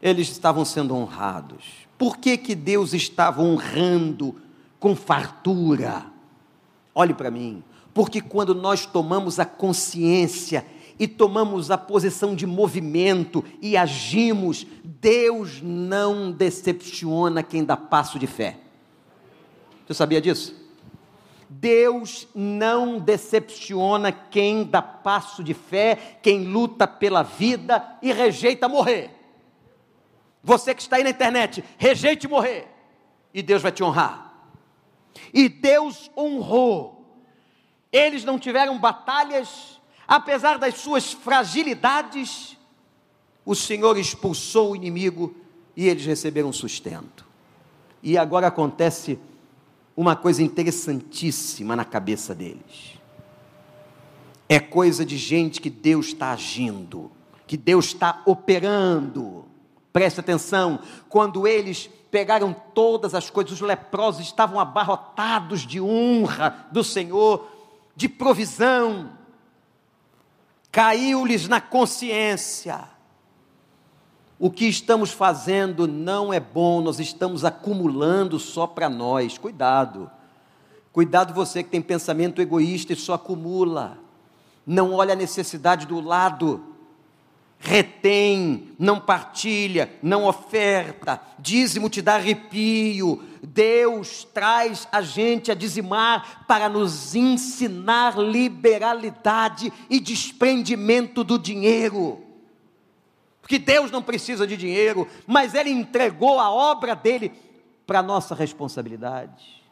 eles 0.00 0.30
estavam 0.30 0.64
sendo 0.64 0.96
honrados. 0.96 1.86
Por 1.98 2.16
que, 2.16 2.38
que 2.38 2.54
Deus 2.54 2.94
estava 2.94 3.42
honrando? 3.42 4.47
Com 4.78 4.94
fartura. 4.94 6.06
Olhe 6.94 7.14
para 7.14 7.30
mim, 7.30 7.62
porque 7.94 8.20
quando 8.20 8.54
nós 8.54 8.86
tomamos 8.86 9.38
a 9.38 9.44
consciência 9.44 10.64
e 10.98 11.06
tomamos 11.06 11.70
a 11.70 11.78
posição 11.78 12.34
de 12.34 12.46
movimento 12.46 13.44
e 13.62 13.76
agimos, 13.76 14.66
Deus 14.84 15.60
não 15.62 16.30
decepciona 16.30 17.42
quem 17.42 17.64
dá 17.64 17.76
passo 17.76 18.18
de 18.18 18.26
fé. 18.26 18.58
Você 19.86 19.94
sabia 19.94 20.20
disso? 20.20 20.54
Deus 21.48 22.28
não 22.34 22.98
decepciona 22.98 24.12
quem 24.12 24.64
dá 24.64 24.82
passo 24.82 25.42
de 25.42 25.54
fé, 25.54 26.18
quem 26.20 26.44
luta 26.44 26.86
pela 26.86 27.22
vida 27.22 27.96
e 28.02 28.12
rejeita 28.12 28.68
morrer. 28.68 29.10
Você 30.42 30.74
que 30.74 30.82
está 30.82 30.96
aí 30.96 31.04
na 31.04 31.10
internet, 31.10 31.64
rejeite 31.78 32.28
morrer, 32.28 32.68
e 33.32 33.42
Deus 33.42 33.62
vai 33.62 33.72
te 33.72 33.82
honrar. 33.82 34.27
E 35.32 35.48
Deus 35.48 36.10
honrou. 36.16 36.98
Eles 37.92 38.24
não 38.24 38.38
tiveram 38.38 38.78
batalhas, 38.78 39.80
apesar 40.06 40.58
das 40.58 40.76
suas 40.76 41.12
fragilidades, 41.12 42.56
o 43.44 43.54
Senhor 43.54 43.96
expulsou 43.96 44.72
o 44.72 44.76
inimigo 44.76 45.34
e 45.74 45.88
eles 45.88 46.04
receberam 46.04 46.52
sustento. 46.52 47.24
E 48.02 48.18
agora 48.18 48.48
acontece 48.48 49.18
uma 49.96 50.14
coisa 50.14 50.42
interessantíssima 50.42 51.74
na 51.74 51.84
cabeça 51.84 52.34
deles. 52.34 52.98
É 54.48 54.60
coisa 54.60 55.04
de 55.04 55.16
gente 55.16 55.60
que 55.60 55.70
Deus 55.70 56.08
está 56.08 56.32
agindo, 56.32 57.10
que 57.46 57.56
Deus 57.56 57.86
está 57.86 58.22
operando. 58.24 59.44
Preste 59.92 60.20
atenção, 60.20 60.80
quando 61.08 61.46
eles 61.46 61.90
pegaram 62.10 62.54
todas 62.74 63.14
as 63.14 63.30
coisas, 63.30 63.52
os 63.52 63.60
leprosos 63.60 64.22
estavam 64.22 64.58
abarrotados 64.58 65.66
de 65.66 65.80
honra 65.80 66.66
do 66.72 66.82
Senhor, 66.82 67.46
de 67.94 68.08
provisão, 68.08 69.10
caiu-lhes 70.70 71.48
na 71.48 71.60
consciência. 71.60 72.80
O 74.38 74.50
que 74.50 74.66
estamos 74.66 75.10
fazendo 75.10 75.88
não 75.88 76.32
é 76.32 76.38
bom, 76.38 76.80
nós 76.80 77.00
estamos 77.00 77.44
acumulando 77.44 78.38
só 78.38 78.66
para 78.66 78.88
nós. 78.88 79.36
Cuidado. 79.36 80.08
Cuidado 80.92 81.34
você 81.34 81.62
que 81.62 81.70
tem 81.70 81.82
pensamento 81.82 82.40
egoísta 82.40 82.92
e 82.92 82.96
só 82.96 83.14
acumula. 83.14 83.98
Não 84.64 84.92
olha 84.92 85.14
a 85.14 85.16
necessidade 85.16 85.86
do 85.86 86.00
lado 86.00 86.67
retém, 87.58 88.74
não 88.78 89.00
partilha, 89.00 89.90
não 90.02 90.24
oferta, 90.24 91.20
dízimo 91.38 91.90
te 91.90 92.00
dá 92.00 92.14
arrepio. 92.14 93.22
Deus 93.42 94.24
traz 94.32 94.86
a 94.92 95.02
gente 95.02 95.50
a 95.50 95.54
dizimar 95.54 96.44
para 96.46 96.68
nos 96.68 97.14
ensinar 97.14 98.16
liberalidade 98.16 99.72
e 99.90 99.98
desprendimento 99.98 101.24
do 101.24 101.38
dinheiro. 101.38 102.22
Porque 103.40 103.58
Deus 103.58 103.90
não 103.90 104.02
precisa 104.02 104.46
de 104.46 104.56
dinheiro, 104.56 105.08
mas 105.26 105.54
Ele 105.54 105.70
entregou 105.70 106.38
a 106.38 106.50
obra 106.50 106.94
dele 106.94 107.32
para 107.86 108.02
nossa 108.02 108.34
responsabilidade. 108.34 109.64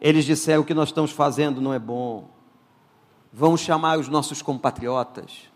Eles 0.00 0.24
disseram: 0.24 0.62
o 0.62 0.66
que 0.66 0.74
nós 0.74 0.88
estamos 0.88 1.12
fazendo 1.12 1.60
não 1.60 1.72
é 1.72 1.78
bom. 1.78 2.28
Vamos 3.32 3.60
chamar 3.60 3.98
os 3.98 4.08
nossos 4.08 4.42
compatriotas 4.42 5.55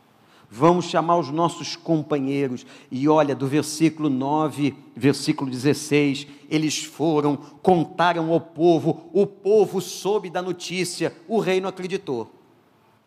vamos 0.50 0.86
chamar 0.86 1.16
os 1.16 1.30
nossos 1.30 1.76
companheiros. 1.76 2.66
E 2.90 3.08
olha, 3.08 3.36
do 3.36 3.46
versículo 3.46 4.10
9, 4.10 4.74
versículo 4.96 5.48
16, 5.48 6.26
eles 6.50 6.82
foram, 6.82 7.36
contaram 7.36 8.32
ao 8.32 8.40
povo, 8.40 9.08
o 9.12 9.26
povo 9.26 9.80
soube 9.80 10.28
da 10.28 10.42
notícia, 10.42 11.16
o 11.28 11.38
rei 11.38 11.60
não 11.60 11.68
acreditou. 11.68 12.30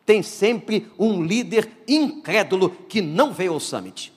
Tem 0.06 0.24
sempre 0.24 0.90
um 0.98 1.22
líder 1.22 1.84
incrédulo 1.88 2.70
que 2.70 3.02
não 3.02 3.34
veio 3.34 3.54
ao 3.54 3.60
summit. 3.60 4.14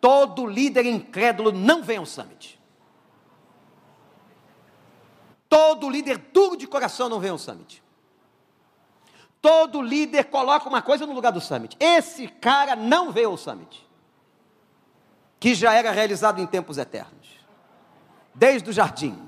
Todo 0.00 0.46
líder 0.46 0.86
incrédulo 0.86 1.52
não 1.52 1.82
vem 1.82 1.98
ao 1.98 2.06
summit. 2.06 2.60
Todo 5.48 5.90
líder 5.90 6.18
duro 6.32 6.56
de 6.56 6.66
coração 6.66 7.08
não 7.08 7.20
vem 7.20 7.30
ao 7.30 7.38
summit. 7.38 7.81
Todo 9.42 9.82
líder 9.82 10.26
coloca 10.26 10.68
uma 10.68 10.80
coisa 10.80 11.04
no 11.04 11.12
lugar 11.12 11.32
do 11.32 11.40
summit. 11.40 11.76
Esse 11.80 12.28
cara 12.28 12.76
não 12.76 13.10
veio 13.10 13.30
ao 13.30 13.36
summit, 13.36 13.84
que 15.40 15.52
já 15.52 15.74
era 15.74 15.90
realizado 15.90 16.40
em 16.40 16.46
tempos 16.46 16.78
eternos, 16.78 17.26
desde 18.32 18.70
o 18.70 18.72
jardim. 18.72 19.20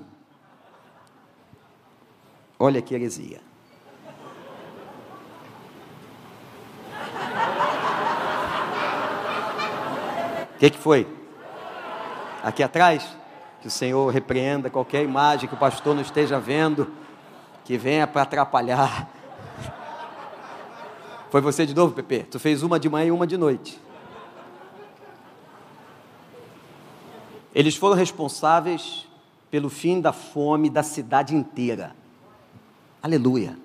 Olha 2.57 2.81
que 2.81 2.95
heresia. 2.95 3.41
O 10.53 10.57
que, 10.57 10.69
que 10.69 10.77
foi? 10.77 11.05
Aqui 12.41 12.63
atrás? 12.63 13.05
Que 13.59 13.67
o 13.67 13.71
Senhor 13.71 14.09
repreenda 14.13 14.69
qualquer 14.69 15.03
imagem 15.03 15.49
que 15.49 15.55
o 15.55 15.57
pastor 15.57 15.93
não 15.93 16.01
esteja 16.01 16.39
vendo, 16.39 16.89
que 17.65 17.77
venha 17.77 18.07
para 18.07 18.21
atrapalhar 18.21 19.09
foi 21.35 21.41
você 21.41 21.65
de 21.65 21.75
novo, 21.75 21.93
Pepe? 21.93 22.23
Tu 22.23 22.39
fez 22.39 22.63
uma 22.63 22.79
de 22.79 22.87
manhã 22.87 23.07
e 23.07 23.11
uma 23.11 23.27
de 23.27 23.35
noite. 23.35 23.77
Eles 27.53 27.75
foram 27.75 27.93
responsáveis 27.93 29.05
pelo 29.51 29.69
fim 29.69 29.99
da 29.99 30.13
fome 30.13 30.69
da 30.69 30.81
cidade 30.81 31.35
inteira. 31.35 31.93
Aleluia. 33.03 33.57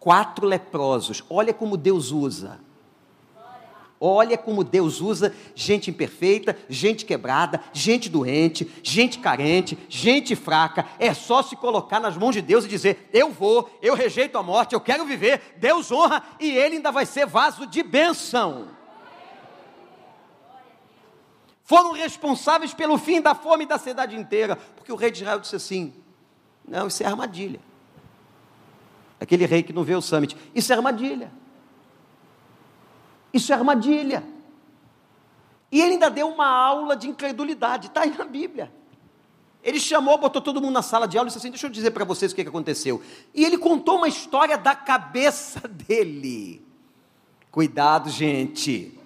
Quatro 0.00 0.44
leprosos. 0.44 1.22
Olha 1.30 1.54
como 1.54 1.76
Deus 1.76 2.10
usa. 2.10 2.58
Olha 4.00 4.36
como 4.36 4.64
Deus 4.64 5.00
usa 5.00 5.34
gente 5.54 5.90
imperfeita, 5.90 6.56
gente 6.68 7.04
quebrada, 7.04 7.62
gente 7.72 8.10
doente, 8.10 8.70
gente 8.82 9.18
carente, 9.18 9.78
gente 9.88 10.34
fraca. 10.34 10.86
É 10.98 11.14
só 11.14 11.42
se 11.42 11.56
colocar 11.56 12.00
nas 12.00 12.16
mãos 12.16 12.34
de 12.34 12.42
Deus 12.42 12.64
e 12.64 12.68
dizer: 12.68 13.08
Eu 13.12 13.30
vou, 13.30 13.70
eu 13.80 13.94
rejeito 13.94 14.36
a 14.36 14.42
morte, 14.42 14.74
eu 14.74 14.80
quero 14.80 15.04
viver. 15.04 15.54
Deus 15.56 15.90
honra 15.90 16.22
e 16.40 16.50
ele 16.50 16.76
ainda 16.76 16.90
vai 16.90 17.06
ser 17.06 17.26
vaso 17.26 17.66
de 17.66 17.82
bênção. 17.82 18.68
Foram 21.62 21.92
responsáveis 21.92 22.74
pelo 22.74 22.98
fim 22.98 23.22
da 23.22 23.34
fome 23.34 23.64
da 23.64 23.78
cidade 23.78 24.14
inteira, 24.16 24.56
porque 24.76 24.92
o 24.92 24.96
rei 24.96 25.10
de 25.10 25.22
Israel 25.22 25.40
disse 25.40 25.56
assim: 25.56 25.94
Não, 26.66 26.88
isso 26.88 27.02
é 27.02 27.06
armadilha. 27.06 27.60
Aquele 29.18 29.46
rei 29.46 29.62
que 29.62 29.72
não 29.72 29.84
vê 29.84 29.94
o 29.94 30.02
summit. 30.02 30.36
Isso 30.54 30.72
é 30.72 30.76
armadilha. 30.76 31.32
Isso 33.34 33.52
é 33.52 33.56
armadilha. 33.56 34.22
E 35.72 35.82
ele 35.82 35.94
ainda 35.94 36.08
deu 36.08 36.28
uma 36.28 36.46
aula 36.46 36.96
de 36.96 37.08
incredulidade, 37.08 37.88
está 37.88 38.02
aí 38.02 38.16
na 38.16 38.24
Bíblia. 38.24 38.72
Ele 39.60 39.80
chamou, 39.80 40.16
botou 40.16 40.40
todo 40.40 40.60
mundo 40.60 40.74
na 40.74 40.82
sala 40.82 41.08
de 41.08 41.18
aula 41.18 41.26
e 41.26 41.30
disse 41.30 41.38
assim: 41.38 41.50
Deixa 41.50 41.66
eu 41.66 41.70
dizer 41.70 41.90
para 41.90 42.04
vocês 42.04 42.30
o 42.30 42.34
que 42.34 42.42
aconteceu. 42.42 43.02
E 43.34 43.44
ele 43.44 43.58
contou 43.58 43.96
uma 43.96 44.06
história 44.06 44.56
da 44.56 44.74
cabeça 44.74 45.66
dele. 45.66 46.64
Cuidado, 47.50 48.08
gente. 48.08 48.96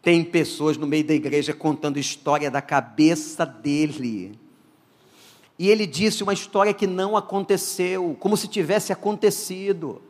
Tem 0.00 0.22
pessoas 0.22 0.76
no 0.76 0.86
meio 0.86 1.04
da 1.04 1.14
igreja 1.14 1.52
contando 1.52 1.98
história 1.98 2.50
da 2.50 2.62
cabeça 2.62 3.44
dele. 3.44 4.38
E 5.58 5.68
ele 5.68 5.86
disse 5.86 6.22
uma 6.22 6.32
história 6.32 6.72
que 6.72 6.86
não 6.86 7.16
aconteceu, 7.16 8.16
como 8.20 8.36
se 8.36 8.46
tivesse 8.48 8.92
acontecido. 8.92 10.00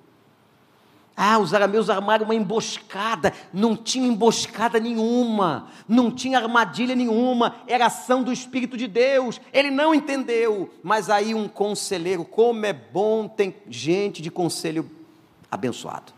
Ah, 1.22 1.38
os 1.38 1.52
arameus 1.52 1.90
armaram 1.90 2.24
uma 2.24 2.34
emboscada. 2.34 3.34
Não 3.52 3.76
tinha 3.76 4.08
emboscada 4.08 4.80
nenhuma, 4.80 5.68
não 5.86 6.10
tinha 6.10 6.38
armadilha 6.38 6.94
nenhuma, 6.94 7.56
era 7.66 7.84
ação 7.84 8.22
do 8.22 8.32
Espírito 8.32 8.74
de 8.74 8.88
Deus. 8.88 9.38
Ele 9.52 9.70
não 9.70 9.94
entendeu. 9.94 10.72
Mas 10.82 11.10
aí 11.10 11.34
um 11.34 11.46
conselheiro, 11.46 12.24
como 12.24 12.64
é 12.64 12.72
bom 12.72 13.28
tem 13.28 13.54
gente 13.68 14.22
de 14.22 14.30
conselho 14.30 14.90
abençoado. 15.50 16.10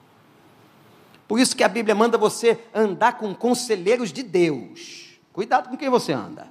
Por 1.27 1.41
isso 1.41 1.57
que 1.57 1.65
a 1.65 1.69
Bíblia 1.69 1.97
manda 1.97 2.17
você 2.17 2.61
andar 2.73 3.19
com 3.19 3.35
conselheiros 3.35 4.13
de 4.13 4.23
Deus. 4.23 5.19
Cuidado 5.33 5.69
com 5.69 5.77
quem 5.77 5.91
você 5.91 6.13
anda. 6.13 6.47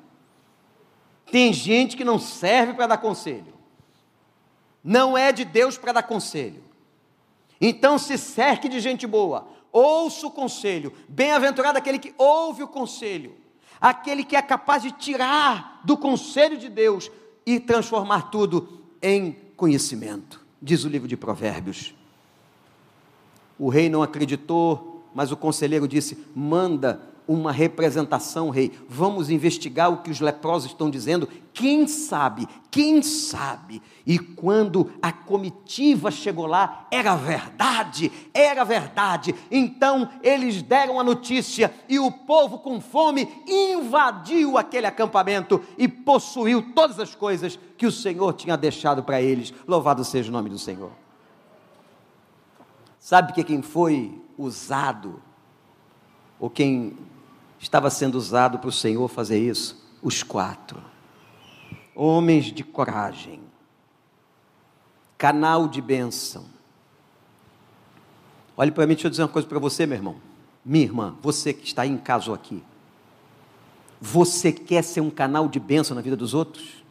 Tem 1.32 1.54
gente 1.54 1.96
que 1.96 2.04
não 2.04 2.20
serve 2.20 2.74
para 2.74 2.88
dar 2.88 2.98
conselho. 2.98 3.54
Não 4.84 5.18
é 5.18 5.32
de 5.32 5.46
Deus 5.46 5.78
para 5.78 5.94
dar 5.94 6.04
conselho. 6.04 6.71
Então 7.62 8.00
se 8.00 8.18
cerque 8.18 8.68
de 8.68 8.80
gente 8.80 9.06
boa. 9.06 9.48
Ouça 9.72 10.26
o 10.26 10.32
conselho. 10.32 10.92
Bem-aventurado 11.08 11.78
aquele 11.78 12.00
que 12.00 12.14
ouve 12.18 12.64
o 12.64 12.68
conselho. 12.68 13.38
Aquele 13.80 14.24
que 14.24 14.36
é 14.36 14.42
capaz 14.42 14.82
de 14.82 14.92
tirar 14.92 15.80
do 15.84 15.96
conselho 15.96 16.58
de 16.58 16.68
Deus 16.68 17.12
e 17.46 17.60
transformar 17.60 18.32
tudo 18.32 18.82
em 19.02 19.38
conhecimento. 19.56 20.44
Diz 20.62 20.84
o 20.84 20.90
livro 20.90 21.08
de 21.08 21.16
Provérbios. 21.16 21.94
O 23.58 23.70
rei 23.70 23.90
não 23.90 24.02
acreditou, 24.02 25.06
mas 25.14 25.32
o 25.32 25.38
conselheiro 25.38 25.88
disse: 25.88 26.26
manda 26.36 27.02
uma 27.28 27.52
representação, 27.52 28.50
rei. 28.50 28.72
Vamos 28.88 29.30
investigar 29.30 29.92
o 29.92 29.98
que 29.98 30.12
os 30.12 30.20
leprosos 30.20 30.72
estão 30.72 30.90
dizendo. 30.90 31.28
Quem 31.54 31.88
sabe? 31.88 32.48
Quem 32.70 33.02
sabe? 33.02 33.82
E 34.06 34.18
quando 34.18 34.92
a 35.02 35.12
comitiva 35.12 36.12
chegou 36.12 36.46
lá, 36.46 36.88
era 36.92 37.16
verdade, 37.16 38.12
era 38.34 38.64
verdade. 38.64 39.36
Então 39.50 40.10
eles 40.24 40.62
deram 40.62 41.00
a 41.00 41.04
notícia 41.04 41.74
e 41.88 42.00
o 42.00 42.12
povo 42.12 42.60
com 42.60 42.82
fome 42.82 43.28
invadiu 43.48 44.58
aquele 44.58 44.88
acampamento 44.88 45.62
e 45.78 45.88
possuiu 45.88 46.74
todas 46.74 47.00
as 47.00 47.16
coisas 47.16 47.60
que 47.78 47.86
o 47.86 47.92
Senhor 47.92 48.34
tinha 48.34 48.58
deixado 48.58 49.04
para 49.04 49.22
eles. 49.22 49.54
Louvado 49.68 50.04
seja 50.04 50.30
o 50.30 50.34
nome 50.34 50.50
do 50.50 50.60
Senhor. 50.60 50.92
Sabe 53.00 53.34
que 53.34 53.44
quem 53.44 53.62
foi 53.62 54.22
usado, 54.38 55.22
ou 56.42 56.50
quem 56.50 56.98
estava 57.60 57.92
sendo 57.92 58.16
usado 58.16 58.58
para 58.58 58.68
o 58.68 58.72
Senhor 58.72 59.08
fazer 59.08 59.38
isso? 59.40 59.80
Os 60.02 60.24
quatro. 60.24 60.82
Homens 61.94 62.46
de 62.46 62.64
coragem, 62.64 63.40
canal 65.20 65.68
de 65.68 65.80
bênção. 65.80 66.46
Olhe 68.58 68.72
para 68.72 68.88
mim, 68.88 68.96
deixa 68.96 69.06
eu 69.06 69.12
dizer 69.12 69.22
uma 69.22 69.30
coisa 69.30 69.48
para 69.48 69.60
você, 69.60 69.86
meu 69.86 69.96
irmão. 69.96 70.16
Minha 70.66 70.86
irmã, 70.86 71.16
você 71.22 71.54
que 71.54 71.68
está 71.68 71.86
em 71.86 71.96
casa 71.96 72.34
aqui. 72.34 72.64
Você 74.00 74.52
quer 74.52 74.84
ser 74.84 75.02
um 75.02 75.12
canal 75.12 75.48
de 75.48 75.60
bênção 75.60 75.94
na 75.94 76.02
vida 76.02 76.18
dos 76.18 76.34
outros? 76.34 76.84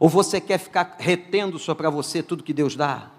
Ou 0.00 0.08
você 0.08 0.40
quer 0.40 0.58
ficar 0.58 0.96
retendo 0.98 1.56
só 1.56 1.72
para 1.72 1.88
você 1.88 2.20
tudo 2.20 2.42
que 2.42 2.52
Deus 2.52 2.74
dá? 2.74 3.10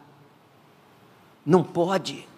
Não 1.46 1.64
pode. 1.64 2.29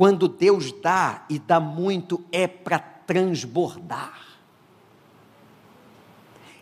Quando 0.00 0.28
Deus 0.28 0.72
dá 0.72 1.26
e 1.28 1.38
dá 1.38 1.60
muito, 1.60 2.24
é 2.32 2.48
para 2.48 2.78
transbordar. 2.78 4.18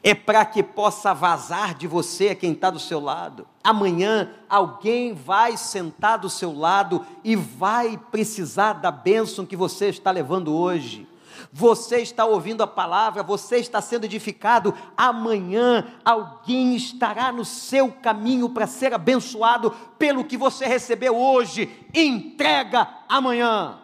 É 0.03 0.13
para 0.13 0.45
que 0.45 0.61
possa 0.61 1.15
vazar 1.15 1.73
de 1.73 1.87
você 1.87 2.35
quem 2.35 2.51
está 2.51 2.69
do 2.69 2.81
seu 2.81 2.99
lado. 2.99 3.47
Amanhã 3.63 4.29
alguém 4.49 5.15
vai 5.15 5.57
sentar 5.57 6.19
do 6.19 6.29
seu 6.29 6.53
lado 6.53 7.07
e 7.23 7.37
vai 7.37 7.97
precisar 8.11 8.73
da 8.73 8.91
bênção 8.91 9.47
que 9.47 9.55
você 9.55 9.87
está 9.87 10.11
levando 10.11 10.53
hoje 10.53 11.07
você 11.53 11.99
está 11.99 12.25
ouvindo 12.25 12.63
a 12.63 12.67
palavra, 12.67 13.23
você 13.23 13.57
está 13.57 13.81
sendo 13.81 14.05
edificado, 14.05 14.75
amanhã 14.97 15.87
alguém 16.05 16.75
estará 16.75 17.33
no 17.33 17.45
seu 17.45 17.93
caminho 17.93 18.51
para 18.51 18.67
ser 18.67 18.95
abençoado 18.95 19.71
pelo 19.99 20.25
que 20.25 20.37
você 20.37 20.67
recebeu 20.67 21.17
hoje. 21.17 21.87
Entrega 21.95 22.89
amanhã, 23.09 23.79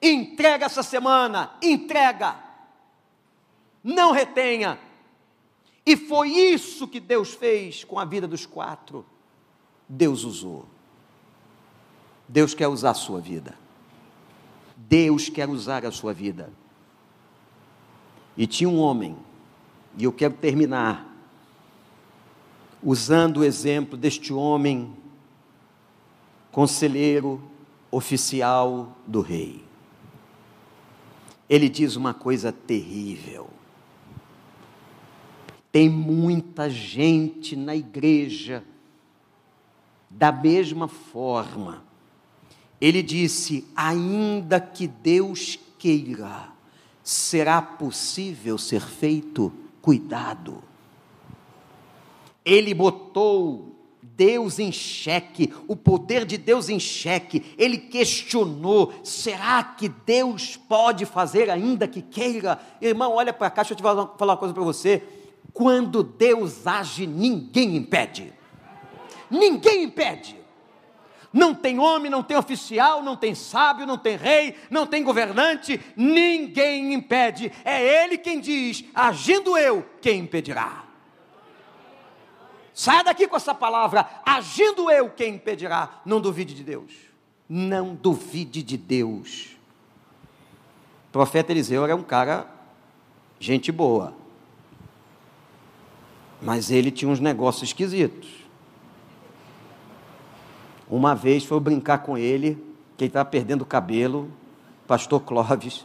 entrega 0.00 0.66
essa 0.66 0.82
semana, 0.82 1.52
entrega, 1.62 2.36
não 3.82 4.12
retenha. 4.12 4.78
E 5.84 5.96
foi 5.96 6.30
isso 6.30 6.88
que 6.88 6.98
Deus 6.98 7.32
fez 7.32 7.84
com 7.84 7.98
a 7.98 8.04
vida 8.04 8.26
dos 8.26 8.44
quatro. 8.44 9.06
Deus 9.88 10.24
usou. 10.24 10.66
Deus 12.28 12.54
quer 12.54 12.66
usar 12.66 12.90
a 12.90 12.94
sua 12.94 13.20
vida. 13.20 13.56
Deus 14.76 15.28
quer 15.28 15.48
usar 15.48 15.84
a 15.86 15.90
sua 15.90 16.12
vida. 16.12 16.52
E 18.36 18.46
tinha 18.46 18.68
um 18.68 18.78
homem, 18.78 19.16
e 19.96 20.04
eu 20.04 20.12
quero 20.12 20.34
terminar 20.34 21.14
usando 22.82 23.38
o 23.38 23.44
exemplo 23.44 23.96
deste 23.96 24.32
homem, 24.32 24.94
conselheiro 26.52 27.42
oficial 27.90 28.94
do 29.06 29.22
rei. 29.22 29.64
Ele 31.48 31.68
diz 31.68 31.96
uma 31.96 32.12
coisa 32.12 32.52
terrível. 32.52 33.48
Tem 35.72 35.88
muita 35.88 36.68
gente 36.68 37.56
na 37.56 37.74
igreja 37.74 38.62
da 40.10 40.30
mesma 40.30 40.88
forma 40.88 41.85
ele 42.80 43.02
disse: 43.02 43.66
ainda 43.74 44.60
que 44.60 44.86
Deus 44.86 45.58
queira, 45.78 46.48
será 47.02 47.62
possível 47.62 48.58
ser 48.58 48.80
feito 48.82 49.52
cuidado. 49.80 50.62
Ele 52.44 52.74
botou 52.74 53.74
Deus 54.16 54.58
em 54.58 54.72
xeque, 54.72 55.52
o 55.68 55.76
poder 55.76 56.24
de 56.24 56.38
Deus 56.38 56.68
em 56.68 56.80
xeque. 56.80 57.54
Ele 57.58 57.76
questionou: 57.78 58.92
será 59.04 59.62
que 59.62 59.88
Deus 59.88 60.56
pode 60.56 61.04
fazer 61.04 61.50
ainda 61.50 61.86
que 61.86 62.00
queira? 62.00 62.60
Irmão, 62.80 63.12
olha 63.12 63.32
para 63.32 63.50
cá, 63.50 63.62
deixa 63.62 63.74
eu 63.74 63.76
te 63.76 63.82
falar 63.82 64.10
uma 64.20 64.36
coisa 64.36 64.54
para 64.54 64.62
você. 64.62 65.02
Quando 65.52 66.02
Deus 66.02 66.66
age, 66.66 67.06
ninguém 67.06 67.76
impede. 67.76 68.32
Ninguém 69.30 69.84
impede. 69.84 70.36
Não 71.32 71.54
tem 71.54 71.78
homem, 71.78 72.10
não 72.10 72.22
tem 72.22 72.36
oficial, 72.36 73.02
não 73.02 73.16
tem 73.16 73.34
sábio, 73.34 73.86
não 73.86 73.98
tem 73.98 74.16
rei, 74.16 74.56
não 74.70 74.86
tem 74.86 75.02
governante, 75.02 75.80
ninguém 75.96 76.94
impede. 76.94 77.52
É 77.64 78.04
Ele 78.04 78.16
quem 78.16 78.40
diz: 78.40 78.84
agindo 78.94 79.56
eu, 79.56 79.84
quem 80.00 80.20
impedirá? 80.20 80.84
Saia 82.72 83.04
daqui 83.04 83.26
com 83.26 83.36
essa 83.36 83.54
palavra, 83.54 84.06
agindo 84.24 84.90
eu, 84.90 85.08
quem 85.08 85.36
impedirá? 85.36 86.02
Não 86.04 86.20
duvide 86.20 86.54
de 86.54 86.62
Deus. 86.62 86.92
Não 87.48 87.94
duvide 87.94 88.62
de 88.62 88.76
Deus. 88.76 89.56
O 91.08 91.12
profeta 91.12 91.52
Eliseu 91.52 91.84
era 91.84 91.96
um 91.96 92.02
cara, 92.02 92.46
gente 93.40 93.72
boa, 93.72 94.14
mas 96.42 96.70
ele 96.70 96.90
tinha 96.90 97.10
uns 97.10 97.18
negócios 97.18 97.70
esquisitos. 97.70 98.35
Uma 100.88 101.14
vez 101.14 101.44
foi 101.44 101.58
brincar 101.60 101.98
com 101.98 102.16
ele, 102.16 102.54
que 102.96 103.04
ele 103.04 103.08
estava 103.08 103.28
perdendo 103.28 103.62
o 103.62 103.66
cabelo, 103.66 104.30
pastor 104.86 105.20
Clóvis. 105.20 105.84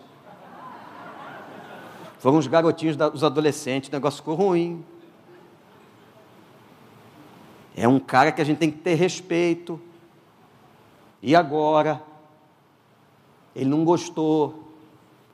Foram 2.19 2.37
os 2.37 2.47
garotinhos, 2.47 2.95
os 3.13 3.23
adolescentes, 3.23 3.89
o 3.89 3.91
negócio 3.91 4.17
ficou 4.17 4.35
ruim. 4.35 4.85
É 7.75 7.87
um 7.87 7.99
cara 7.99 8.31
que 8.31 8.41
a 8.41 8.43
gente 8.43 8.57
tem 8.57 8.69
que 8.69 8.77
ter 8.77 8.93
respeito. 8.95 9.81
E 11.21 11.35
agora? 11.35 12.01
Ele 13.55 13.69
não 13.69 13.83
gostou. 13.83 14.75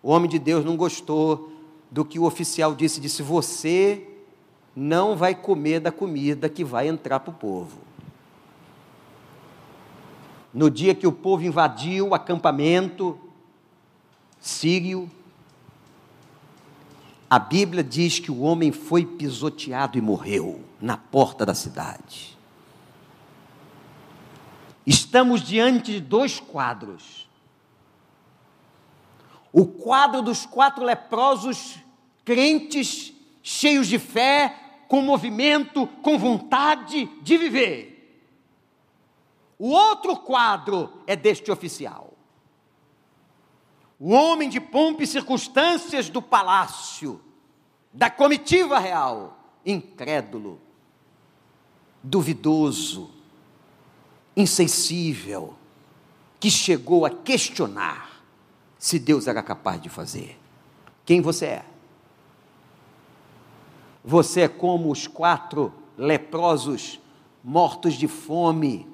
O 0.01 0.11
homem 0.11 0.29
de 0.29 0.39
Deus 0.39 0.63
não 0.63 0.77
gostou. 0.77 1.51
do 1.89 2.05
que 2.05 2.19
o 2.19 2.23
oficial 2.23 2.75
disse: 2.75 2.99
disse, 2.99 3.23
você 3.23 4.07
não 4.75 5.15
vai 5.15 5.33
comer 5.33 5.79
da 5.79 5.91
comida 5.91 6.49
que 6.49 6.63
vai 6.63 6.87
entrar 6.87 7.19
para 7.19 7.31
o 7.31 7.33
povo. 7.33 7.86
No 10.57 10.71
dia 10.71 10.95
que 10.95 11.05
o 11.05 11.11
povo 11.11 11.43
invadiu 11.43 12.07
o 12.07 12.15
acampamento 12.15 13.15
sírio, 14.39 15.07
a 17.29 17.37
Bíblia 17.37 17.83
diz 17.83 18.17
que 18.17 18.31
o 18.31 18.39
homem 18.39 18.71
foi 18.71 19.05
pisoteado 19.05 19.99
e 19.99 20.01
morreu 20.01 20.65
na 20.81 20.97
porta 20.97 21.45
da 21.45 21.53
cidade. 21.53 22.35
Estamos 24.83 25.41
diante 25.41 25.91
de 25.91 26.01
dois 26.01 26.39
quadros. 26.39 27.29
O 29.53 29.63
quadro 29.67 30.23
dos 30.23 30.43
quatro 30.47 30.83
leprosos 30.83 31.77
crentes, 32.25 33.13
cheios 33.43 33.85
de 33.85 33.99
fé, 33.99 34.57
com 34.87 35.03
movimento, 35.03 35.85
com 36.01 36.17
vontade 36.17 37.05
de 37.21 37.37
viver. 37.37 37.96
O 39.59 39.69
outro 39.69 40.15
quadro 40.17 41.01
é 41.07 41.15
deste 41.15 41.51
oficial. 41.51 42.13
O 43.99 44.11
homem 44.11 44.47
de 44.49 44.59
pompa 44.59 45.03
e 45.03 45.07
circunstâncias 45.07 46.09
do 46.09 46.21
palácio, 46.21 47.19
da 47.91 48.09
comitiva 48.09 48.77
real, 48.77 49.39
incrédulo, 49.65 50.61
duvidoso, 52.03 53.09
insensível, 54.35 55.55
que 56.39 56.51
chegou 56.51 57.05
a 57.05 57.09
questionar 57.09 58.21
se 58.77 58.99
Deus 58.99 59.25
era 59.25 59.41
capaz 59.41 59.81
de 59.81 59.89
fazer. 59.89 60.39
Quem 61.03 61.19
você 61.21 61.45
é? 61.47 61.65
Você 64.05 64.41
é 64.41 64.47
como 64.47 64.91
os 64.91 65.07
quatro 65.07 65.73
leprosos 65.97 66.99
mortos 67.43 67.95
de 67.95 68.07
fome, 68.07 68.87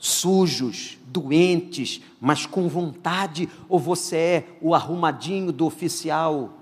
sujos, 0.00 0.98
doentes, 1.06 2.00
mas 2.18 2.46
com 2.46 2.66
vontade, 2.66 3.48
ou 3.68 3.78
você 3.78 4.16
é 4.16 4.48
o 4.60 4.74
arrumadinho 4.74 5.52
do 5.52 5.66
oficial 5.66 6.54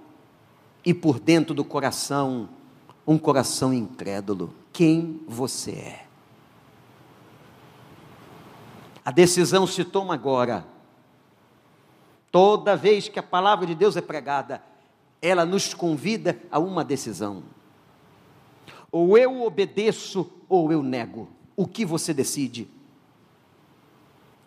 e 0.84 0.92
por 0.92 1.20
dentro 1.20 1.54
do 1.54 1.64
coração, 1.64 2.48
um 3.06 3.16
coração 3.16 3.72
incrédulo? 3.72 4.52
Quem 4.72 5.22
você 5.26 5.70
é? 5.70 6.04
A 9.04 9.10
decisão 9.10 9.66
se 9.66 9.84
toma 9.84 10.12
agora. 10.12 10.66
Toda 12.30 12.76
vez 12.76 13.08
que 13.08 13.18
a 13.18 13.22
palavra 13.22 13.66
de 13.66 13.74
Deus 13.74 13.96
é 13.96 14.02
pregada, 14.02 14.62
ela 15.22 15.46
nos 15.46 15.72
convida 15.72 16.38
a 16.50 16.58
uma 16.58 16.84
decisão. 16.84 17.42
Ou 18.90 19.16
eu 19.16 19.42
obedeço 19.42 20.30
ou 20.48 20.70
eu 20.72 20.82
nego. 20.82 21.28
O 21.56 21.66
que 21.66 21.84
você 21.84 22.12
decide? 22.12 22.68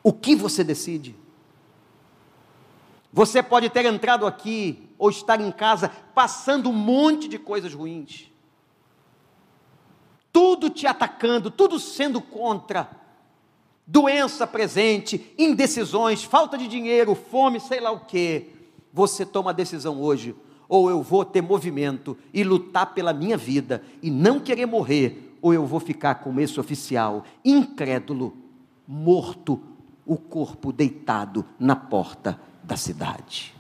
O 0.04 0.12
que 0.12 0.36
você 0.36 0.64
decide? 0.64 1.16
Você 3.14 3.44
pode 3.44 3.70
ter 3.70 3.86
entrado 3.86 4.26
aqui 4.26 4.90
ou 4.98 5.10
estar 5.10 5.40
em 5.42 5.52
casa 5.52 5.90
passando 6.14 6.70
um 6.70 6.74
monte 6.74 7.28
de 7.28 7.38
coisas 7.38 7.74
ruins. 7.74 8.32
Tudo 10.32 10.70
te 10.70 10.88
atacando, 10.88 11.52
tudo 11.52 11.80
sendo 11.80 12.22
contra. 12.22 12.90
Doença 13.86 14.48
presente, 14.48 15.34
indecisões, 15.38 16.24
falta 16.24 16.58
de 16.58 16.68
dinheiro, 16.68 17.14
fome, 17.14 17.60
sei 17.60 17.82
lá 17.82 17.92
o 17.92 18.06
quê. 18.06 18.50
Você 18.94 19.26
toma 19.26 19.50
a 19.52 19.54
decisão 19.54 20.02
hoje 20.02 20.36
ou 20.72 20.90
eu 20.90 21.04
vou 21.04 21.26
ter 21.26 21.42
movimento 21.42 22.18
e 22.34 22.46
lutar 22.46 22.94
pela 22.94 23.12
minha 23.12 23.36
vida 23.36 23.84
e 24.02 24.10
não 24.10 24.40
querer 24.40 24.66
morrer, 24.66 25.36
ou 25.42 25.54
eu 25.54 25.66
vou 25.66 25.82
ficar 25.82 26.16
como 26.16 26.40
esse 26.40 26.58
oficial, 26.62 27.26
incrédulo, 27.44 28.38
morto, 28.88 29.62
o 30.06 30.18
corpo 30.18 30.72
deitado 30.72 31.46
na 31.60 31.76
porta 31.76 32.40
da 32.64 32.76
cidade. 32.76 33.54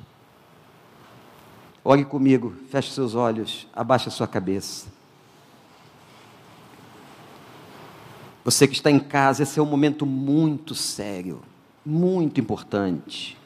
Olhe 1.83 2.05
comigo, 2.05 2.53
feche 2.69 2.91
seus 2.91 3.15
olhos, 3.15 3.67
abaixe 3.73 4.07
a 4.07 4.11
sua 4.11 4.27
cabeça. 4.27 4.87
Você 8.43 8.67
que 8.67 8.73
está 8.73 8.89
em 8.89 8.99
casa, 8.99 9.43
esse 9.43 9.59
é 9.59 9.61
um 9.61 9.67
momento 9.67 10.05
muito 10.05 10.73
sério, 10.73 11.41
muito 11.85 12.39
importante 12.39 13.37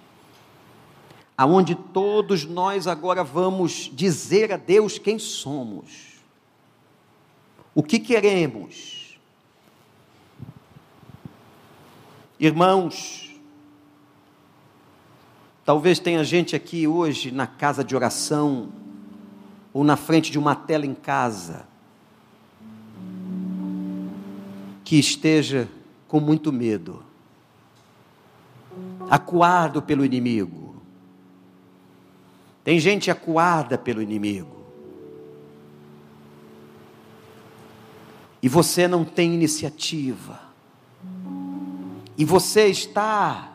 aonde 1.38 1.76
todos 1.76 2.46
nós 2.46 2.88
agora 2.88 3.24
vamos 3.24 3.90
dizer 3.94 4.54
a 4.54 4.58
Deus 4.58 4.98
quem 4.98 5.20
somos, 5.20 6.16
o 7.74 7.84
que 7.84 8.00
queremos. 8.00 8.95
Irmãos, 12.40 13.34
talvez 15.64 16.00
tenha 16.00 16.24
gente 16.24 16.56
aqui 16.56 16.86
hoje 16.86 17.32
na 17.32 17.48
casa 17.48 17.84
de 17.84 17.96
oração, 17.96 18.70
ou 19.74 19.84
na 19.84 19.96
frente 19.96 20.32
de 20.32 20.38
uma 20.38 20.56
tela 20.56 20.86
em 20.86 20.94
casa, 20.94 21.66
que 24.84 24.98
esteja 24.98 25.68
com 26.08 26.20
muito 26.20 26.52
medo, 26.52 27.04
acuado 29.10 29.82
pelo 29.82 30.04
inimigo, 30.04 30.76
tem 32.64 32.80
gente 32.80 33.10
acuada 33.10 33.78
pelo 33.78 34.02
inimigo. 34.02 34.66
E 38.42 38.50
você 38.50 38.88
não 38.88 39.06
tem 39.06 39.34
iniciativa. 39.34 40.45
E 42.18 42.24
você 42.24 42.68
está 42.68 43.54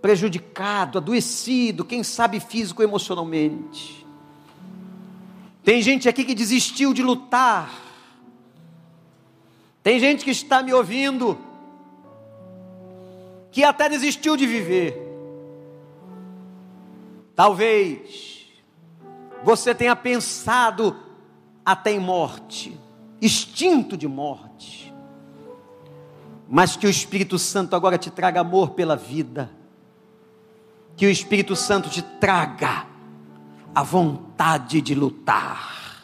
prejudicado, 0.00 0.98
adoecido, 0.98 1.84
quem 1.84 2.02
sabe 2.02 2.40
físico 2.40 2.82
emocionalmente. 2.82 4.06
Tem 5.64 5.80
gente 5.80 6.08
aqui 6.08 6.24
que 6.24 6.34
desistiu 6.34 6.92
de 6.92 7.02
lutar. 7.02 7.72
Tem 9.82 9.98
gente 10.00 10.24
que 10.24 10.30
está 10.30 10.62
me 10.62 10.72
ouvindo 10.72 11.38
que 13.52 13.62
até 13.62 13.88
desistiu 13.88 14.36
de 14.36 14.46
viver. 14.46 14.96
Talvez 17.36 18.46
você 19.44 19.74
tenha 19.74 19.94
pensado 19.94 20.96
até 21.64 21.92
em 21.92 21.98
morte, 21.98 22.78
instinto 23.20 23.96
de 23.96 24.08
morte, 24.08 24.51
mas 26.54 26.76
que 26.76 26.86
o 26.86 26.90
Espírito 26.90 27.38
Santo 27.38 27.74
agora 27.74 27.96
te 27.96 28.10
traga 28.10 28.42
amor 28.42 28.72
pela 28.72 28.94
vida, 28.94 29.50
que 30.94 31.06
o 31.06 31.10
Espírito 31.10 31.56
Santo 31.56 31.88
te 31.88 32.02
traga 32.02 32.84
a 33.74 33.82
vontade 33.82 34.82
de 34.82 34.94
lutar. 34.94 36.02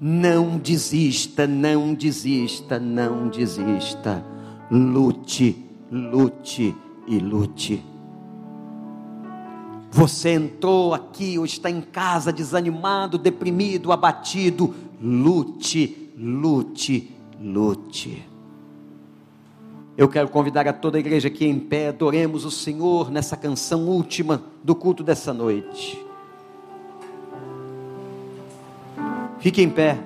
Não 0.00 0.56
desista, 0.56 1.48
não 1.48 1.94
desista, 1.94 2.78
não 2.78 3.26
desista. 3.26 4.24
Lute, 4.70 5.66
lute 5.90 6.72
e 7.08 7.18
lute. 7.18 7.84
Você 9.90 10.30
entrou 10.30 10.94
aqui 10.94 11.40
ou 11.40 11.44
está 11.44 11.68
em 11.68 11.80
casa 11.80 12.32
desanimado, 12.32 13.18
deprimido, 13.18 13.90
abatido. 13.90 14.72
Lute, 15.02 16.12
lute, 16.16 17.12
lute. 17.40 18.33
Eu 19.96 20.08
quero 20.08 20.28
convidar 20.28 20.66
a 20.66 20.72
toda 20.72 20.96
a 20.96 21.00
igreja 21.00 21.28
aqui 21.28 21.46
em 21.46 21.58
pé, 21.58 21.88
adoremos 21.88 22.44
o 22.44 22.50
Senhor 22.50 23.10
nessa 23.10 23.36
canção 23.36 23.86
última 23.86 24.42
do 24.62 24.74
culto 24.74 25.02
dessa 25.02 25.32
noite. 25.32 26.04
Fique 29.38 29.62
em 29.62 29.70
pé, 29.70 29.98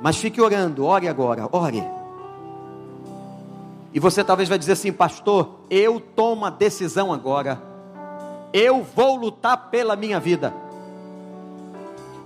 mas 0.00 0.16
fique 0.16 0.40
orando, 0.40 0.84
ore 0.84 1.08
agora, 1.08 1.48
ore. 1.52 1.82
E 3.92 4.00
você 4.00 4.24
talvez 4.24 4.48
vai 4.48 4.58
dizer 4.58 4.72
assim, 4.72 4.92
pastor, 4.92 5.60
eu 5.68 6.00
tomo 6.00 6.44
a 6.44 6.50
decisão 6.50 7.12
agora 7.12 7.76
eu 8.56 8.82
vou 8.82 9.16
lutar 9.16 9.68
pela 9.70 9.94
minha 9.94 10.18
vida. 10.18 10.54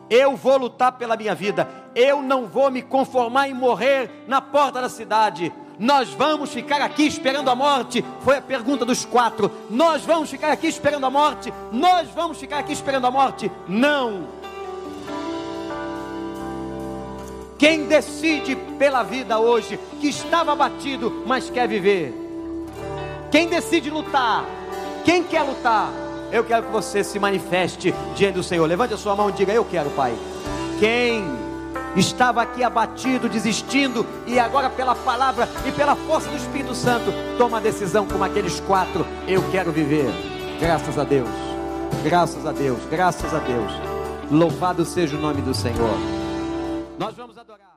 Eu 0.09 0.37
vou 0.37 0.57
lutar 0.57 0.93
pela 0.93 1.17
minha 1.17 1.35
vida. 1.35 1.69
Eu 1.93 2.23
não 2.23 2.47
vou 2.47 2.71
me 2.71 2.83
conformar 2.83 3.49
em 3.49 3.55
morrer 3.55 4.09
na 4.29 4.41
porta 4.41 4.81
da 4.81 4.89
cidade. 4.89 5.53
Nós 5.81 6.11
vamos 6.11 6.53
ficar 6.53 6.83
aqui 6.83 7.07
esperando 7.07 7.49
a 7.49 7.55
morte? 7.55 8.05
Foi 8.20 8.37
a 8.37 8.43
pergunta 8.43 8.85
dos 8.85 9.07
quatro. 9.07 9.51
Nós 9.70 10.05
vamos 10.05 10.28
ficar 10.28 10.53
aqui 10.53 10.66
esperando 10.66 11.07
a 11.07 11.11
morte? 11.11 11.51
Nós 11.72 12.07
vamos 12.11 12.37
ficar 12.37 12.59
aqui 12.59 12.74
esperando 12.74 13.07
a 13.07 13.11
morte? 13.11 13.51
Não. 13.66 14.28
Quem 17.59 17.87
decide 17.87 18.57
pela 18.78 19.03
vida 19.03 19.39
hoje, 19.39 19.81
que 20.03 20.09
estava 20.09 20.53
abatido, 20.53 21.24
mas 21.26 21.49
quer 21.49 21.66
viver? 21.66 22.14
Quem 23.31 23.49
decide 23.49 23.89
lutar? 23.89 24.45
Quem 25.03 25.24
quer 25.24 25.43
lutar? 25.45 25.91
Eu 26.31 26.45
quero 26.45 26.66
que 26.66 26.72
você 26.72 27.03
se 27.03 27.18
manifeste 27.18 27.95
diante 28.14 28.35
do 28.35 28.43
Senhor. 28.43 28.66
Levante 28.66 28.93
a 28.93 28.99
sua 28.99 29.16
mão 29.16 29.31
e 29.31 29.33
diga: 29.33 29.53
Eu 29.53 29.64
quero, 29.64 29.89
Pai. 29.91 30.14
Quem 30.78 31.39
estava 31.97 32.43
aqui 32.43 32.62
abatido, 32.62 33.28
desistindo, 33.28 34.07
e 34.26 34.38
agora 34.38 34.70
pela 34.70 34.95
palavra 34.95 35.49
e 35.66 35.72
pela 35.72 35.97
força 35.97 36.28
do 36.28 36.36
Espírito 36.36 36.74
Santo, 36.74 37.12
toma 37.36 37.59
a 37.59 37.61
decisão 37.61 38.07
como 38.07 38.24
aqueles 38.24 38.61
quatro: 38.61 39.07
Eu 39.26 39.43
quero 39.51 39.72
viver. 39.72 40.11
Graças 40.61 40.99
a 40.99 41.05
Deus, 41.05 41.28
graças 42.05 42.47
a 42.47 42.53
Deus, 42.53 42.78
graças 42.91 43.34
a 43.34 43.38
Deus. 43.38 43.72
Louvado 44.30 44.84
seja 44.84 45.16
o 45.16 45.20
nome 45.20 45.43
do 45.43 45.55
Senhor. 45.55 45.97
Nós 46.99 47.14
vamos 47.16 47.36
adorar. 47.36 47.70